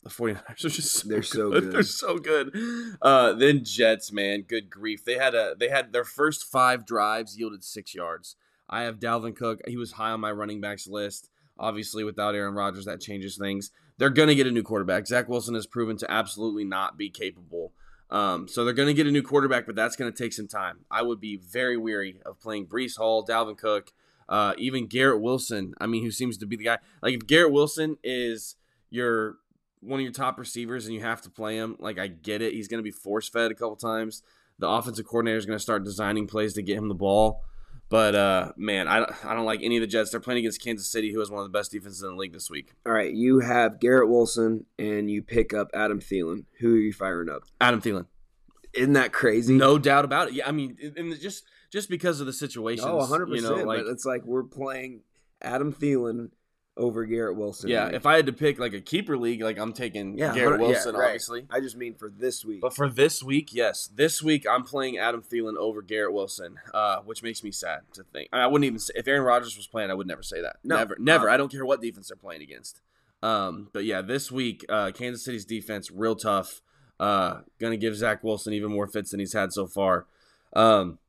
the 0.07 0.13
49ers 0.13 0.65
are 0.65 0.69
just 0.69 0.91
so 0.93 1.07
they're 1.07 1.19
good. 1.19 1.27
so 1.27 1.49
good. 1.51 1.71
They're 1.71 1.83
so 1.83 2.17
good. 2.17 2.97
Uh, 3.01 3.33
then 3.33 3.63
Jets, 3.63 4.11
man, 4.11 4.41
good 4.41 4.69
grief. 4.69 5.03
They 5.03 5.15
had 5.15 5.35
a 5.35 5.55
they 5.59 5.69
had 5.69 5.93
their 5.93 6.03
first 6.03 6.45
five 6.45 6.85
drives 6.85 7.37
yielded 7.37 7.63
six 7.63 7.93
yards. 7.93 8.35
I 8.69 8.83
have 8.83 8.99
Dalvin 8.99 9.35
Cook. 9.35 9.61
He 9.67 9.77
was 9.77 9.93
high 9.93 10.11
on 10.11 10.19
my 10.19 10.31
running 10.31 10.61
backs 10.61 10.87
list. 10.87 11.29
Obviously, 11.59 12.03
without 12.03 12.35
Aaron 12.35 12.53
Rodgers, 12.53 12.85
that 12.85 13.01
changes 13.01 13.37
things. 13.37 13.71
They're 13.97 14.09
going 14.09 14.27
to 14.27 14.35
get 14.35 14.45
a 14.45 14.51
new 14.51 14.61
quarterback. 14.61 15.07
Zach 15.07 15.27
Wilson 15.27 15.55
has 15.55 15.65
proven 15.65 15.97
to 15.97 16.11
absolutely 16.11 16.63
not 16.63 16.97
be 16.97 17.09
capable. 17.09 17.71
Um, 18.09 18.47
so 18.47 18.63
they're 18.63 18.73
going 18.73 18.87
to 18.87 18.93
get 18.93 19.07
a 19.07 19.11
new 19.11 19.23
quarterback, 19.23 19.65
but 19.65 19.75
that's 19.75 19.95
going 19.95 20.11
to 20.11 20.17
take 20.17 20.33
some 20.33 20.47
time. 20.47 20.79
I 20.91 21.01
would 21.01 21.19
be 21.19 21.35
very 21.35 21.77
weary 21.77 22.21
of 22.25 22.39
playing 22.39 22.67
Breece 22.67 22.97
Hall, 22.97 23.25
Dalvin 23.25 23.57
Cook, 23.57 23.91
uh, 24.29 24.53
even 24.57 24.85
Garrett 24.85 25.21
Wilson. 25.21 25.73
I 25.79 25.87
mean, 25.87 26.03
who 26.03 26.11
seems 26.11 26.37
to 26.37 26.45
be 26.45 26.55
the 26.55 26.65
guy. 26.65 26.77
Like 27.01 27.15
if 27.15 27.25
Garrett 27.25 27.51
Wilson 27.51 27.97
is 28.03 28.55
your 28.89 29.37
one 29.81 29.99
of 29.99 30.03
your 30.03 30.11
top 30.11 30.37
receivers 30.39 30.85
and 30.85 30.95
you 30.95 31.01
have 31.01 31.21
to 31.23 31.29
play 31.29 31.57
him, 31.57 31.75
like 31.79 31.99
I 31.99 32.07
get 32.07 32.41
it. 32.41 32.53
He's 32.53 32.67
going 32.67 32.79
to 32.79 32.83
be 32.83 32.91
force 32.91 33.29
fed 33.29 33.51
a 33.51 33.55
couple 33.55 33.75
times. 33.75 34.23
The 34.59 34.67
offensive 34.67 35.05
coordinator 35.05 35.37
is 35.37 35.45
going 35.45 35.57
to 35.57 35.63
start 35.63 35.83
designing 35.83 36.27
plays 36.27 36.53
to 36.53 36.61
get 36.61 36.77
him 36.77 36.87
the 36.87 36.95
ball. 36.95 37.43
But 37.89 38.15
uh, 38.15 38.51
man, 38.57 38.87
I, 38.87 39.05
I 39.23 39.33
don't 39.33 39.45
like 39.45 39.61
any 39.63 39.77
of 39.77 39.81
the 39.81 39.87
Jets. 39.87 40.11
They're 40.11 40.19
playing 40.19 40.39
against 40.39 40.61
Kansas 40.61 40.89
City, 40.89 41.13
who 41.13 41.19
has 41.19 41.31
one 41.31 41.39
of 41.39 41.45
the 41.45 41.57
best 41.57 41.71
defenses 41.71 42.01
in 42.01 42.09
the 42.09 42.15
league 42.15 42.33
this 42.33 42.49
week. 42.49 42.73
All 42.85 42.91
right, 42.91 43.13
you 43.13 43.39
have 43.39 43.79
Garrett 43.79 44.09
Wilson, 44.09 44.65
and 44.77 45.09
you 45.09 45.21
pick 45.21 45.53
up 45.53 45.69
Adam 45.73 46.01
Thielen. 46.01 46.45
Who 46.59 46.75
are 46.75 46.79
you 46.79 46.91
firing 46.91 47.29
up? 47.29 47.43
Adam 47.61 47.81
Thielen. 47.81 48.07
Isn't 48.73 48.93
that 48.93 49.13
crazy? 49.13 49.55
No 49.55 49.77
doubt 49.77 50.03
about 50.03 50.29
it. 50.29 50.33
Yeah, 50.33 50.47
I 50.47 50.51
mean, 50.51 50.77
and 50.97 51.17
just 51.19 51.45
just 51.71 51.89
because 51.89 52.19
of 52.19 52.25
the 52.25 52.33
situation. 52.33 52.85
Oh, 52.87 52.97
100 52.97 53.27
percent. 53.27 53.43
You 53.43 53.61
know, 53.61 53.63
like, 53.63 53.79
but 53.85 53.87
it's 53.87 54.05
like 54.05 54.25
we're 54.25 54.43
playing 54.43 55.03
Adam 55.41 55.73
Thielen 55.73 56.31
over 56.77 57.05
Garrett 57.05 57.35
Wilson. 57.35 57.69
Yeah, 57.69 57.87
if 57.87 58.05
I 58.05 58.15
had 58.15 58.25
to 58.27 58.33
pick 58.33 58.59
like 58.59 58.73
a 58.73 58.81
keeper 58.81 59.17
league, 59.17 59.41
like 59.41 59.57
I'm 59.57 59.73
taking 59.73 60.17
yeah, 60.17 60.33
Garrett 60.33 60.59
Wilson, 60.61 60.93
yeah, 60.93 61.01
right. 61.01 61.07
obviously. 61.07 61.45
I 61.49 61.59
just 61.59 61.75
mean 61.75 61.95
for 61.95 62.09
this 62.09 62.45
week. 62.45 62.61
But 62.61 62.75
for 62.75 62.89
this 62.89 63.21
week, 63.23 63.53
yes, 63.53 63.89
this 63.93 64.21
week 64.23 64.45
I'm 64.49 64.63
playing 64.63 64.97
Adam 64.97 65.21
Thielen 65.21 65.57
over 65.57 65.81
Garrett 65.81 66.13
Wilson, 66.13 66.59
uh, 66.73 66.99
which 67.01 67.23
makes 67.23 67.43
me 67.43 67.51
sad 67.51 67.81
to 67.93 68.03
think. 68.03 68.29
I 68.31 68.47
wouldn't 68.47 68.65
even 68.65 68.79
say 68.79 68.93
if 68.95 69.07
Aaron 69.07 69.23
Rodgers 69.23 69.57
was 69.57 69.67
playing, 69.67 69.91
I 69.91 69.93
would 69.93 70.07
never 70.07 70.23
say 70.23 70.41
that. 70.41 70.57
No, 70.63 70.77
never, 70.77 70.95
never. 70.99 71.25
No. 71.27 71.33
I 71.33 71.37
don't 71.37 71.51
care 71.51 71.65
what 71.65 71.81
defense 71.81 72.09
they're 72.09 72.17
playing 72.17 72.41
against. 72.41 72.81
Um, 73.23 73.69
but 73.73 73.83
yeah, 73.83 74.01
this 74.01 74.31
week, 74.31 74.65
uh, 74.69 74.91
Kansas 74.91 75.25
City's 75.25 75.45
defense 75.45 75.91
real 75.91 76.15
tough. 76.15 76.61
Uh, 76.99 77.41
gonna 77.59 77.77
give 77.77 77.95
Zach 77.95 78.23
Wilson 78.23 78.53
even 78.53 78.71
more 78.71 78.87
fits 78.87 79.11
than 79.11 79.19
he's 79.19 79.33
had 79.33 79.53
so 79.53 79.67
far. 79.67 80.07
Um, 80.53 80.99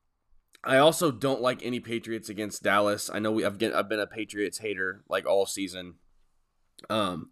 I 0.65 0.79
also 0.79 1.11
don't 1.11 1.41
like 1.41 1.65
any 1.65 1.81
Patriots 1.81 2.29
against 2.29 2.63
Dallas. 2.63 3.11
I 3.13 3.19
know 3.19 3.31
we 3.31 3.45
I've, 3.45 3.59
get, 3.59 3.75
I've 3.75 3.89
been 3.89 4.01
a 4.01 4.07
Patriots 4.07 4.59
hater 4.59 5.05
like 5.09 5.27
all 5.27 5.47
season. 5.47 5.95
Um, 6.91 7.31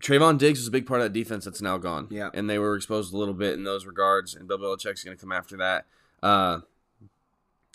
Trevon 0.00 0.38
Diggs 0.38 0.60
is 0.60 0.68
a 0.68 0.72
big 0.72 0.86
part 0.86 1.00
of 1.00 1.06
that 1.06 1.18
defense 1.18 1.44
that's 1.44 1.62
now 1.62 1.78
gone. 1.78 2.08
Yeah, 2.10 2.30
and 2.34 2.48
they 2.48 2.58
were 2.58 2.76
exposed 2.76 3.12
a 3.12 3.16
little 3.16 3.34
bit 3.34 3.54
in 3.54 3.64
those 3.64 3.86
regards, 3.86 4.34
and 4.34 4.46
Bill 4.46 4.58
Belichick's 4.58 5.02
going 5.02 5.16
to 5.16 5.20
come 5.20 5.32
after 5.32 5.56
that. 5.56 5.86
Uh, 6.22 6.60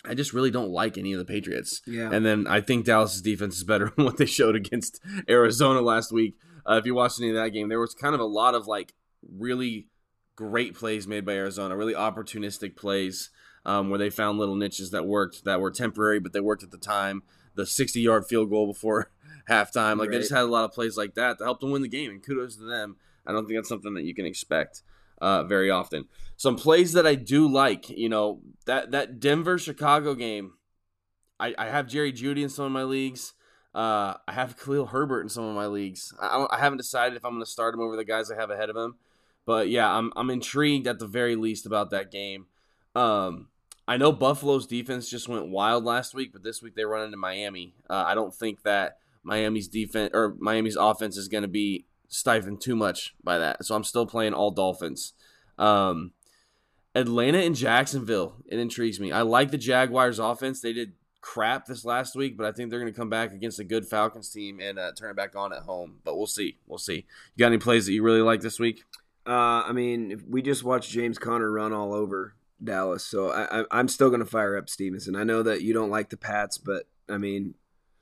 I 0.04 0.14
just 0.14 0.32
really 0.32 0.50
don't 0.50 0.70
like 0.70 0.96
any 0.96 1.12
of 1.12 1.18
the 1.18 1.24
Patriots. 1.24 1.82
Yeah, 1.86 2.10
and 2.12 2.24
then 2.24 2.46
I 2.46 2.60
think 2.60 2.86
Dallas's 2.86 3.22
defense 3.22 3.56
is 3.56 3.64
better 3.64 3.92
than 3.96 4.04
what 4.04 4.16
they 4.16 4.26
showed 4.26 4.56
against 4.56 5.00
Arizona 5.28 5.80
last 5.80 6.12
week. 6.12 6.36
Uh, 6.66 6.76
if 6.76 6.86
you 6.86 6.94
watched 6.94 7.20
any 7.20 7.30
of 7.30 7.36
that 7.36 7.50
game, 7.50 7.68
there 7.68 7.80
was 7.80 7.94
kind 7.94 8.14
of 8.14 8.20
a 8.20 8.24
lot 8.24 8.54
of 8.54 8.66
like 8.66 8.94
really 9.36 9.88
great 10.36 10.74
plays 10.74 11.06
made 11.06 11.24
by 11.24 11.32
Arizona, 11.32 11.76
really 11.76 11.94
opportunistic 11.94 12.76
plays 12.76 13.30
um, 13.66 13.90
where 13.90 13.98
they 13.98 14.10
found 14.10 14.38
little 14.38 14.56
niches 14.56 14.90
that 14.90 15.06
worked 15.06 15.44
that 15.44 15.60
were 15.60 15.70
temporary, 15.70 16.20
but 16.20 16.32
they 16.32 16.40
worked 16.40 16.62
at 16.62 16.70
the 16.70 16.78
time. 16.78 17.22
The 17.54 17.66
60 17.66 18.00
yard 18.00 18.26
field 18.26 18.50
goal 18.50 18.66
before 18.66 19.10
halftime, 19.48 19.98
like 19.98 20.08
right. 20.08 20.12
they 20.12 20.18
just 20.18 20.32
had 20.32 20.42
a 20.42 20.46
lot 20.46 20.64
of 20.64 20.72
plays 20.72 20.96
like 20.96 21.14
that 21.14 21.38
that 21.38 21.44
helped 21.44 21.60
them 21.60 21.70
win 21.70 21.82
the 21.82 21.88
game, 21.88 22.10
and 22.10 22.22
kudos 22.22 22.56
to 22.56 22.64
them. 22.64 22.96
I 23.26 23.32
don't 23.32 23.46
think 23.46 23.58
that's 23.58 23.68
something 23.68 23.94
that 23.94 24.04
you 24.04 24.14
can 24.14 24.26
expect 24.26 24.82
uh, 25.20 25.44
very 25.44 25.70
often. 25.70 26.06
Some 26.36 26.56
plays 26.56 26.92
that 26.92 27.06
I 27.06 27.14
do 27.14 27.50
like, 27.50 27.88
you 27.88 28.08
know, 28.08 28.40
that 28.66 28.90
that 28.90 29.20
Denver 29.20 29.58
Chicago 29.58 30.14
game. 30.14 30.54
I, 31.40 31.54
I 31.58 31.66
have 31.66 31.88
Jerry 31.88 32.12
Jeudy 32.12 32.42
in 32.42 32.48
some 32.48 32.66
of 32.66 32.72
my 32.72 32.84
leagues. 32.84 33.34
Uh, 33.74 34.14
I 34.28 34.32
have 34.32 34.56
Khalil 34.56 34.86
Herbert 34.86 35.22
in 35.22 35.28
some 35.28 35.44
of 35.44 35.54
my 35.56 35.66
leagues. 35.66 36.14
I, 36.20 36.46
I 36.48 36.58
haven't 36.60 36.78
decided 36.78 37.16
if 37.16 37.24
I'm 37.24 37.32
going 37.32 37.44
to 37.44 37.50
start 37.50 37.74
him 37.74 37.80
over 37.80 37.96
the 37.96 38.04
guys 38.04 38.30
I 38.30 38.36
have 38.36 38.50
ahead 38.50 38.70
of 38.70 38.76
him, 38.76 38.96
but 39.46 39.68
yeah, 39.68 39.90
I'm 39.90 40.12
I'm 40.14 40.30
intrigued 40.30 40.86
at 40.86 40.98
the 40.98 41.06
very 41.06 41.34
least 41.34 41.66
about 41.66 41.90
that 41.90 42.10
game. 42.12 42.46
Um, 42.94 43.48
I 43.86 43.96
know 43.96 44.12
Buffalo's 44.12 44.66
defense 44.66 45.10
just 45.10 45.28
went 45.28 45.48
wild 45.48 45.84
last 45.84 46.14
week, 46.14 46.32
but 46.32 46.42
this 46.42 46.62
week 46.62 46.74
they 46.74 46.84
run 46.84 47.04
into 47.04 47.16
Miami. 47.16 47.74
Uh, 47.88 48.04
I 48.06 48.14
don't 48.14 48.34
think 48.34 48.62
that 48.62 48.98
Miami's 49.22 49.68
defense 49.68 50.10
or 50.14 50.36
Miami's 50.38 50.76
offense 50.76 51.16
is 51.16 51.28
going 51.28 51.42
to 51.42 51.48
be 51.48 51.84
stifled 52.08 52.60
too 52.60 52.76
much 52.76 53.14
by 53.22 53.38
that. 53.38 53.64
So 53.64 53.74
I'm 53.74 53.84
still 53.84 54.06
playing 54.06 54.32
all 54.32 54.50
Dolphins. 54.50 55.12
Um, 55.58 56.12
Atlanta 56.94 57.38
and 57.38 57.54
Jacksonville, 57.54 58.36
it 58.46 58.58
intrigues 58.58 59.00
me. 59.00 59.12
I 59.12 59.22
like 59.22 59.50
the 59.50 59.58
Jaguars' 59.58 60.18
offense. 60.18 60.60
They 60.60 60.72
did 60.72 60.92
crap 61.20 61.66
this 61.66 61.84
last 61.84 62.14
week, 62.14 62.36
but 62.36 62.46
I 62.46 62.52
think 62.52 62.70
they're 62.70 62.80
going 62.80 62.92
to 62.92 62.98
come 62.98 63.10
back 63.10 63.32
against 63.32 63.58
a 63.58 63.64
good 63.64 63.86
Falcons 63.86 64.30
team 64.30 64.60
and 64.60 64.78
uh, 64.78 64.92
turn 64.96 65.10
it 65.10 65.16
back 65.16 65.34
on 65.34 65.52
at 65.52 65.62
home. 65.62 65.98
But 66.04 66.16
we'll 66.16 66.26
see. 66.26 66.58
We'll 66.66 66.78
see. 66.78 67.06
You 67.34 67.38
got 67.38 67.46
any 67.48 67.58
plays 67.58 67.86
that 67.86 67.92
you 67.92 68.02
really 68.02 68.22
like 68.22 68.40
this 68.40 68.60
week? 68.60 68.84
Uh, 69.26 69.64
I 69.66 69.72
mean, 69.72 70.22
we 70.28 70.40
just 70.42 70.64
watched 70.64 70.90
James 70.90 71.18
Conner 71.18 71.50
run 71.50 71.72
all 71.72 71.94
over 71.94 72.34
Dallas. 72.62 73.04
So 73.04 73.32
I, 73.32 73.64
I'm 73.70 73.88
still 73.88 74.08
going 74.08 74.20
to 74.20 74.26
fire 74.26 74.56
up 74.56 74.68
Stevenson. 74.68 75.16
I 75.16 75.24
know 75.24 75.42
that 75.42 75.62
you 75.62 75.72
don't 75.72 75.90
like 75.90 76.10
the 76.10 76.16
Pats, 76.16 76.58
but 76.58 76.86
I 77.08 77.18
mean, 77.18 77.54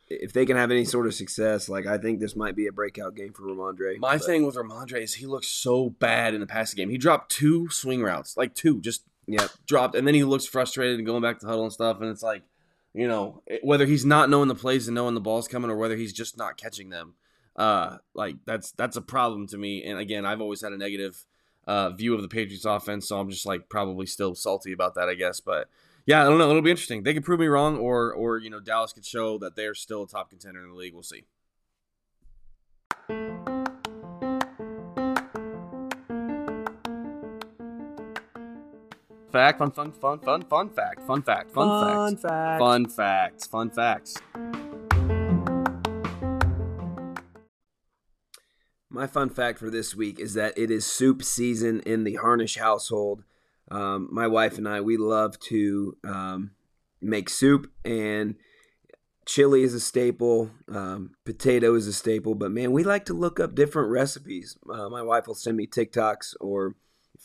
if 0.09 0.33
they 0.33 0.45
can 0.45 0.57
have 0.57 0.71
any 0.71 0.85
sort 0.85 1.07
of 1.07 1.15
success, 1.15 1.69
like 1.69 1.87
I 1.87 1.99
think 1.99 2.21
this 2.21 2.37
might 2.37 2.57
be 2.57 2.67
a 2.67 2.73
breakout 2.73 3.15
game 3.15 3.33
for 3.33 3.43
Rhamondre. 3.43 3.99
My 3.99 4.19
but. 4.19 4.27
thing 4.27 4.45
with 4.45 4.57
Rhamondre 4.57 5.03
is 5.03 5.15
he 5.15 5.27
looks 5.27 5.49
so 5.49 5.91
bad 5.91 6.35
in 6.35 6.41
the 6.41 6.47
passing 6.47 6.77
game. 6.77 6.91
He 6.91 6.99
dropped 6.99 7.31
two 7.31 7.69
swing 7.71 8.03
routes, 8.03 8.37
like 8.37 8.55
two, 8.55 8.81
just 8.81 9.05
yeah, 9.27 9.49
dropped, 9.67 9.95
and 9.95 10.07
then 10.07 10.15
he 10.15 10.25
looks 10.25 10.47
frustrated 10.47 10.99
and 10.99 11.07
going 11.07 11.23
back 11.23 11.39
to 11.41 11.47
huddle 11.47 11.65
and 11.65 11.73
stuff. 11.73 12.01
And 12.01 12.11
it's 12.11 12.23
like, 12.23 12.43
you 12.93 13.09
know, 13.09 13.43
whether 13.63 13.87
he's 13.87 14.05
not 14.05 14.29
knowing 14.29 14.49
the 14.49 14.55
plays 14.55 14.89
and 14.89 14.95
knowing 14.95 15.15
the 15.15 15.21
ball's 15.21 15.49
coming, 15.49 15.71
or 15.71 15.77
whether 15.77 15.97
he's 15.97 16.13
just 16.13 16.37
not 16.37 16.57
catching 16.57 16.91
them. 16.91 17.15
Uh, 17.55 17.99
like 18.15 18.37
that's 18.47 18.73
that's 18.73 18.97
a 18.97 19.03
problem 19.03 19.47
to 19.49 19.59
me. 19.59 19.85
And 19.85 19.99
again, 19.99 20.27
I've 20.27 20.41
always 20.41 20.63
had 20.63 20.73
a 20.73 20.79
negative 20.79 21.25
uh, 21.67 21.91
view 21.91 22.15
of 22.15 22.23
the 22.23 22.29
Patriots 22.29 22.65
offense. 22.65 23.09
So 23.09 23.19
I'm 23.19 23.31
just 23.31 23.47
like 23.47 23.69
probably 23.69 24.07
still 24.07 24.35
salty 24.35 24.73
about 24.73 24.95
that, 24.95 25.09
I 25.09 25.15
guess. 25.15 25.41
But 25.41 25.69
yeah, 26.07 26.23
I 26.23 26.25
don't 26.25 26.39
know. 26.39 26.51
It'll 26.51 26.63
be 26.63 26.71
interesting. 26.71 27.03
They 27.03 27.15
could 27.15 27.25
prove 27.25 27.41
me 27.41 27.47
wrong, 27.47 27.79
or 27.79 28.13
or 28.13 28.39
you 28.39 28.51
know 28.51 28.61
Dallas 28.61 28.93
could 28.93 29.05
show 29.05 29.39
that 29.39 29.57
they're 29.57 29.75
still 29.75 30.03
a 30.03 30.09
top 30.09 30.31
contender 30.31 30.63
in 30.63 30.71
the 30.71 30.77
league. 30.77 30.95
We'll 30.95 31.03
see. 31.03 31.25
Fact, 39.31 39.59
fun, 39.59 39.71
fun, 39.71 39.93
fun, 39.93 40.19
fun, 40.19 40.43
fun 40.43 40.69
fact, 40.69 41.07
fun 41.07 41.23
fact, 41.23 41.51
fun, 41.53 41.67
fun 41.67 42.17
fact, 42.17 42.23
fact, 42.23 42.59
fun 42.61 42.87
facts, 42.87 43.47
fun 43.47 43.71
facts. 43.71 44.62
My 48.93 49.07
fun 49.07 49.31
fact 49.31 49.59
for 49.59 49.71
this 49.71 49.95
week 49.95 50.21
is 50.21 50.35
that 50.35 50.59
it 50.59 50.71
is 50.71 50.85
soup 50.85 51.25
season 51.25 51.81
in 51.81 52.05
the 52.05 52.17
Harnish 52.17 52.59
household. 52.59 53.25
Um, 53.71 54.07
my 54.13 54.27
wife 54.27 54.59
and 54.59 54.69
I, 54.69 54.83
we 54.83 54.99
love 54.99 55.41
to 55.41 55.97
um, 56.05 56.51
make 57.01 57.31
soup, 57.31 57.73
and 57.87 58.35
chili 59.25 59.63
is 59.63 59.73
a 59.73 59.81
staple, 59.81 60.51
um, 60.69 61.13
potato 61.25 61.75
is 61.75 61.87
a 61.87 61.93
staple, 61.95 62.35
but 62.35 62.51
man, 62.51 62.71
we 62.71 62.85
like 62.85 63.07
to 63.07 63.15
look 63.15 63.41
up 63.41 63.55
different 63.55 63.89
recipes. 63.89 64.59
Uh, 64.71 64.91
my 64.91 65.01
wife 65.01 65.27
will 65.27 65.35
send 65.35 65.57
me 65.57 65.67
TikToks 65.67 66.35
or 66.39 66.75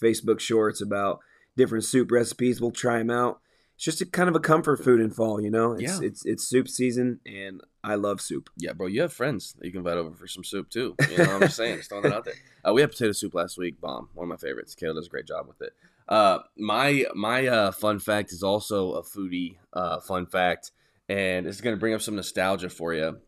Facebook 0.01 0.39
shorts 0.39 0.81
about 0.81 1.19
different 1.57 1.83
soup 1.83 2.11
recipes. 2.11 2.61
We'll 2.61 2.71
try 2.71 2.99
them 2.99 3.09
out 3.09 3.41
it's 3.77 3.85
just 3.85 4.01
a 4.01 4.07
kind 4.07 4.27
of 4.27 4.35
a 4.35 4.39
comfort 4.39 4.83
food 4.83 4.99
in 4.99 5.11
fall, 5.11 5.39
you 5.39 5.51
know. 5.51 5.73
It's, 5.73 6.01
yeah. 6.01 6.07
It's 6.07 6.25
it's 6.25 6.43
soup 6.43 6.67
season, 6.67 7.19
and 7.27 7.61
I 7.83 7.93
love 7.93 8.21
soup. 8.21 8.49
Yeah, 8.57 8.73
bro. 8.73 8.87
You 8.87 9.01
have 9.01 9.13
friends 9.13 9.53
that 9.53 9.65
you 9.65 9.71
can 9.71 9.81
invite 9.81 9.97
over 9.97 10.15
for 10.15 10.25
some 10.27 10.43
soup 10.43 10.71
too. 10.71 10.95
You 11.11 11.17
know 11.19 11.33
what 11.33 11.43
I'm 11.43 11.49
saying? 11.49 11.77
Just 11.77 11.89
throwing 11.89 12.01
that 12.01 12.13
out 12.13 12.25
there. 12.25 12.33
Uh, 12.67 12.73
we 12.73 12.81
had 12.81 12.89
potato 12.89 13.11
soup 13.11 13.35
last 13.35 13.55
week. 13.55 13.79
Bomb. 13.79 14.09
One 14.15 14.25
of 14.25 14.29
my 14.29 14.35
favorites. 14.35 14.73
Kayla 14.73 14.95
does 14.95 15.05
a 15.05 15.09
great 15.11 15.27
job 15.27 15.47
with 15.47 15.61
it. 15.61 15.73
Uh, 16.09 16.39
my 16.57 17.05
my 17.13 17.45
uh, 17.45 17.71
fun 17.71 17.99
fact 17.99 18.31
is 18.31 18.41
also 18.41 18.93
a 18.93 19.03
foodie 19.03 19.57
uh, 19.73 19.99
fun 19.99 20.25
fact, 20.25 20.71
and 21.07 21.45
it's 21.45 21.61
going 21.61 21.75
to 21.75 21.79
bring 21.79 21.93
up 21.93 22.01
some 22.01 22.15
nostalgia 22.15 22.71
for 22.71 22.95
you. 22.95 23.19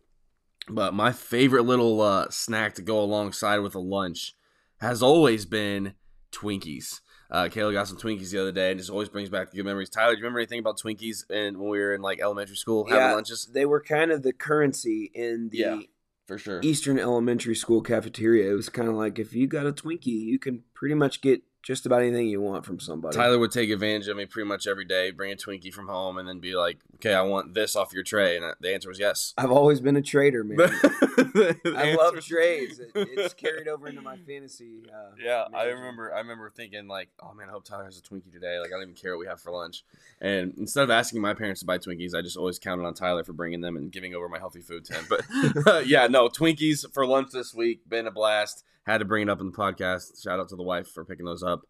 But 0.68 0.96
my 0.96 1.12
favorite 1.12 1.66
little 1.66 2.02
uh, 2.02 2.28
snack 2.32 2.74
to 2.76 2.82
go 2.82 3.00
alongside 3.00 3.60
with 3.60 3.76
a 3.76 3.80
lunch 3.80 4.34
has 4.80 5.04
always 5.04 5.46
been 5.46 5.94
Twinkies. 6.32 7.02
Uh, 7.32 7.46
Kayla 7.46 7.74
got 7.74 7.88
some 7.88 7.98
Twinkies 7.98 8.32
the 8.32 8.42
other 8.42 8.52
day, 8.52 8.72
and 8.72 8.80
just 8.80 8.90
always 8.90 9.10
brings 9.10 9.30
back 9.30 9.52
the 9.52 9.58
good 9.58 9.66
memories. 9.66 9.90
Tyler, 9.90 10.14
do 10.14 10.18
you 10.18 10.24
remember 10.24 10.40
anything 10.40 10.60
about 10.60 10.80
Twinkies 10.80 11.26
and 11.30 11.58
when 11.58 11.70
we 11.70 11.80
were 11.80 11.94
in 11.94 12.02
like 12.02 12.20
elementary 12.22 12.56
school 12.56 12.86
having 12.86 13.00
yeah, 13.00 13.14
lunches? 13.14 13.50
They 13.54 13.66
were 13.66 13.82
kind 13.82 14.12
of 14.12 14.24
the 14.24 14.34
currency 14.34 15.12
in 15.14 15.50
the 15.50 15.58
yeah, 15.58 15.80
for 16.26 16.40
sure 16.40 16.60
Eastern 16.64 16.98
elementary 16.98 17.56
school 17.56 17.82
cafeteria. 17.82 18.52
It 18.52 18.56
was 18.56 18.70
kind 18.70 18.88
of 18.90 18.96
like 18.96 19.20
if 19.20 19.34
you 19.34 19.46
got 19.46 19.68
a 19.68 19.72
Twinkie, 19.72 20.08
you 20.08 20.40
can 20.40 20.64
pretty 20.74 20.96
much 20.96 21.22
get 21.22 21.44
just 21.62 21.86
about 21.86 22.02
anything 22.02 22.28
you 22.28 22.42
want 22.42 22.66
from 22.66 22.80
somebody. 22.80 23.16
Tyler 23.16 23.38
would 23.38 23.52
take 23.52 23.70
advantage 23.70 24.08
of 24.08 24.18
me 24.18 24.26
pretty 24.26 24.48
much 24.48 24.68
every 24.68 24.86
day, 24.86 25.12
bring 25.12 25.32
a 25.32 25.36
Twinkie 25.36 25.74
from 25.74 25.88
home, 25.88 26.18
and 26.18 26.28
then 26.28 26.40
be 26.40 26.56
like, 26.56 26.80
"Okay, 26.96 27.14
I 27.14 27.22
want 27.22 27.54
this 27.54 27.76
off 27.76 27.94
your 27.94 28.04
tray," 28.04 28.38
and 28.38 28.54
the 28.60 28.74
answer 28.74 28.90
was 28.90 29.00
yes. 29.00 29.34
I've 29.38 29.52
always 29.52 29.82
been 29.82 29.96
a 29.96 30.02
trader, 30.02 30.44
man. 30.44 30.60
I 30.62 31.96
love 31.98 32.20
trades. 32.26 32.80
It, 32.80 32.92
it's 32.96 33.34
carried 33.34 33.68
over 33.68 33.88
into 33.88 34.02
my 34.02 34.18
fantasy. 34.18 34.84
Uh, 34.90 35.12
yeah, 35.22 35.46
I 35.54 35.66
remember. 35.66 36.14
I 36.14 36.20
remember 36.20 36.50
thinking 36.50 36.88
like, 36.88 37.10
"Oh 37.22 37.34
man, 37.34 37.50
I 37.50 37.52
hope 37.52 37.66
Tyler 37.66 37.86
has 37.86 37.98
a 37.98 38.02
Twinkie 38.02 38.32
today." 38.32 38.60
Like, 38.60 38.70
I 38.70 38.72
don't 38.72 38.84
even 38.84 38.96
care 38.96 39.16
what 39.16 39.20
we 39.20 39.28
have 39.28 39.42
for 39.42 39.52
lunch. 39.52 39.84
And 40.22 40.54
instead 40.58 40.84
of 40.84 40.90
asking 40.90 41.22
my 41.22 41.34
parents 41.34 41.60
to 41.62 41.66
buy 41.66 41.78
Twinkies, 41.78 42.16
I 42.16 42.22
just 42.22 42.38
always 42.38 42.60
counted 42.60 42.86
on 42.86 42.94
Tyler 42.94 43.24
for 43.24 43.34
bringing 43.34 43.62
them 43.62 43.76
and 43.78 43.92
giving 43.92 44.16
over 44.16 44.30
my 44.30 44.40
healthy 44.40 44.62
food 44.62 44.86
to 44.86 44.94
him. 44.94 45.06
But 45.10 45.86
yeah, 45.88 46.08
no 46.08 46.30
Twinkies 46.30 46.92
for 46.94 47.06
lunch 47.06 47.32
this 47.32 47.54
week. 47.54 47.88
Been 47.88 48.08
a 48.08 48.12
blast. 48.12 48.64
Had 48.86 49.00
to 49.00 49.06
bring 49.06 49.24
it 49.24 49.30
up 49.30 49.40
in 49.40 49.48
the 49.48 49.58
podcast. 49.58 50.22
Shout 50.24 50.40
out 50.40 50.50
to 50.50 50.56
the 50.56 50.64
wife 50.64 50.88
for 50.88 51.06
picking 51.06 51.26
those 51.26 51.44
up. 51.44 51.62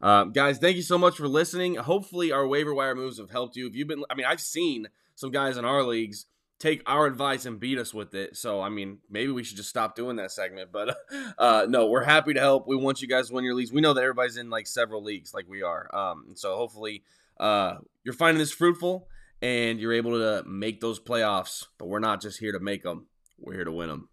Uh, 0.00 0.24
guys, 0.24 0.58
thank 0.58 0.76
you 0.76 0.82
so 0.82 0.98
much 0.98 1.16
for 1.16 1.26
listening. 1.26 1.76
Hopefully, 1.76 2.32
our 2.32 2.46
waiver 2.46 2.74
wire 2.74 2.94
moves 2.94 3.18
have 3.18 3.30
helped 3.30 3.56
you. 3.56 3.66
If 3.66 3.74
you've 3.74 3.88
been, 3.88 4.04
I 4.10 4.14
mean, 4.14 4.26
I've 4.26 4.40
seen 4.40 4.88
some 5.14 5.30
guys 5.30 5.56
in 5.56 5.64
our 5.64 5.82
leagues 5.82 6.26
take 6.58 6.82
our 6.86 7.06
advice 7.06 7.44
and 7.44 7.60
beat 7.60 7.78
us 7.78 7.92
with 7.92 8.14
it. 8.14 8.36
So, 8.36 8.60
I 8.60 8.68
mean, 8.68 8.98
maybe 9.10 9.30
we 9.30 9.44
should 9.44 9.56
just 9.56 9.68
stop 9.68 9.94
doing 9.94 10.16
that 10.16 10.32
segment. 10.32 10.70
But 10.72 10.96
uh, 11.38 11.66
no, 11.68 11.86
we're 11.86 12.04
happy 12.04 12.34
to 12.34 12.40
help. 12.40 12.66
We 12.66 12.76
want 12.76 13.02
you 13.02 13.08
guys 13.08 13.28
to 13.28 13.34
win 13.34 13.44
your 13.44 13.54
leagues. 13.54 13.72
We 13.72 13.80
know 13.80 13.94
that 13.94 14.02
everybody's 14.02 14.36
in 14.36 14.50
like 14.50 14.66
several 14.66 15.02
leagues, 15.02 15.34
like 15.34 15.48
we 15.48 15.62
are. 15.62 15.94
Um, 15.94 16.32
so 16.34 16.56
hopefully, 16.56 17.02
uh, 17.38 17.76
you're 18.04 18.14
finding 18.14 18.38
this 18.38 18.52
fruitful 18.52 19.08
and 19.42 19.78
you're 19.78 19.92
able 19.92 20.12
to 20.12 20.42
make 20.46 20.80
those 20.80 21.00
playoffs. 21.00 21.66
But 21.78 21.88
we're 21.88 21.98
not 21.98 22.20
just 22.20 22.38
here 22.38 22.52
to 22.52 22.60
make 22.60 22.82
them; 22.82 23.06
we're 23.38 23.54
here 23.54 23.64
to 23.64 23.72
win 23.72 23.88
them. 23.88 24.08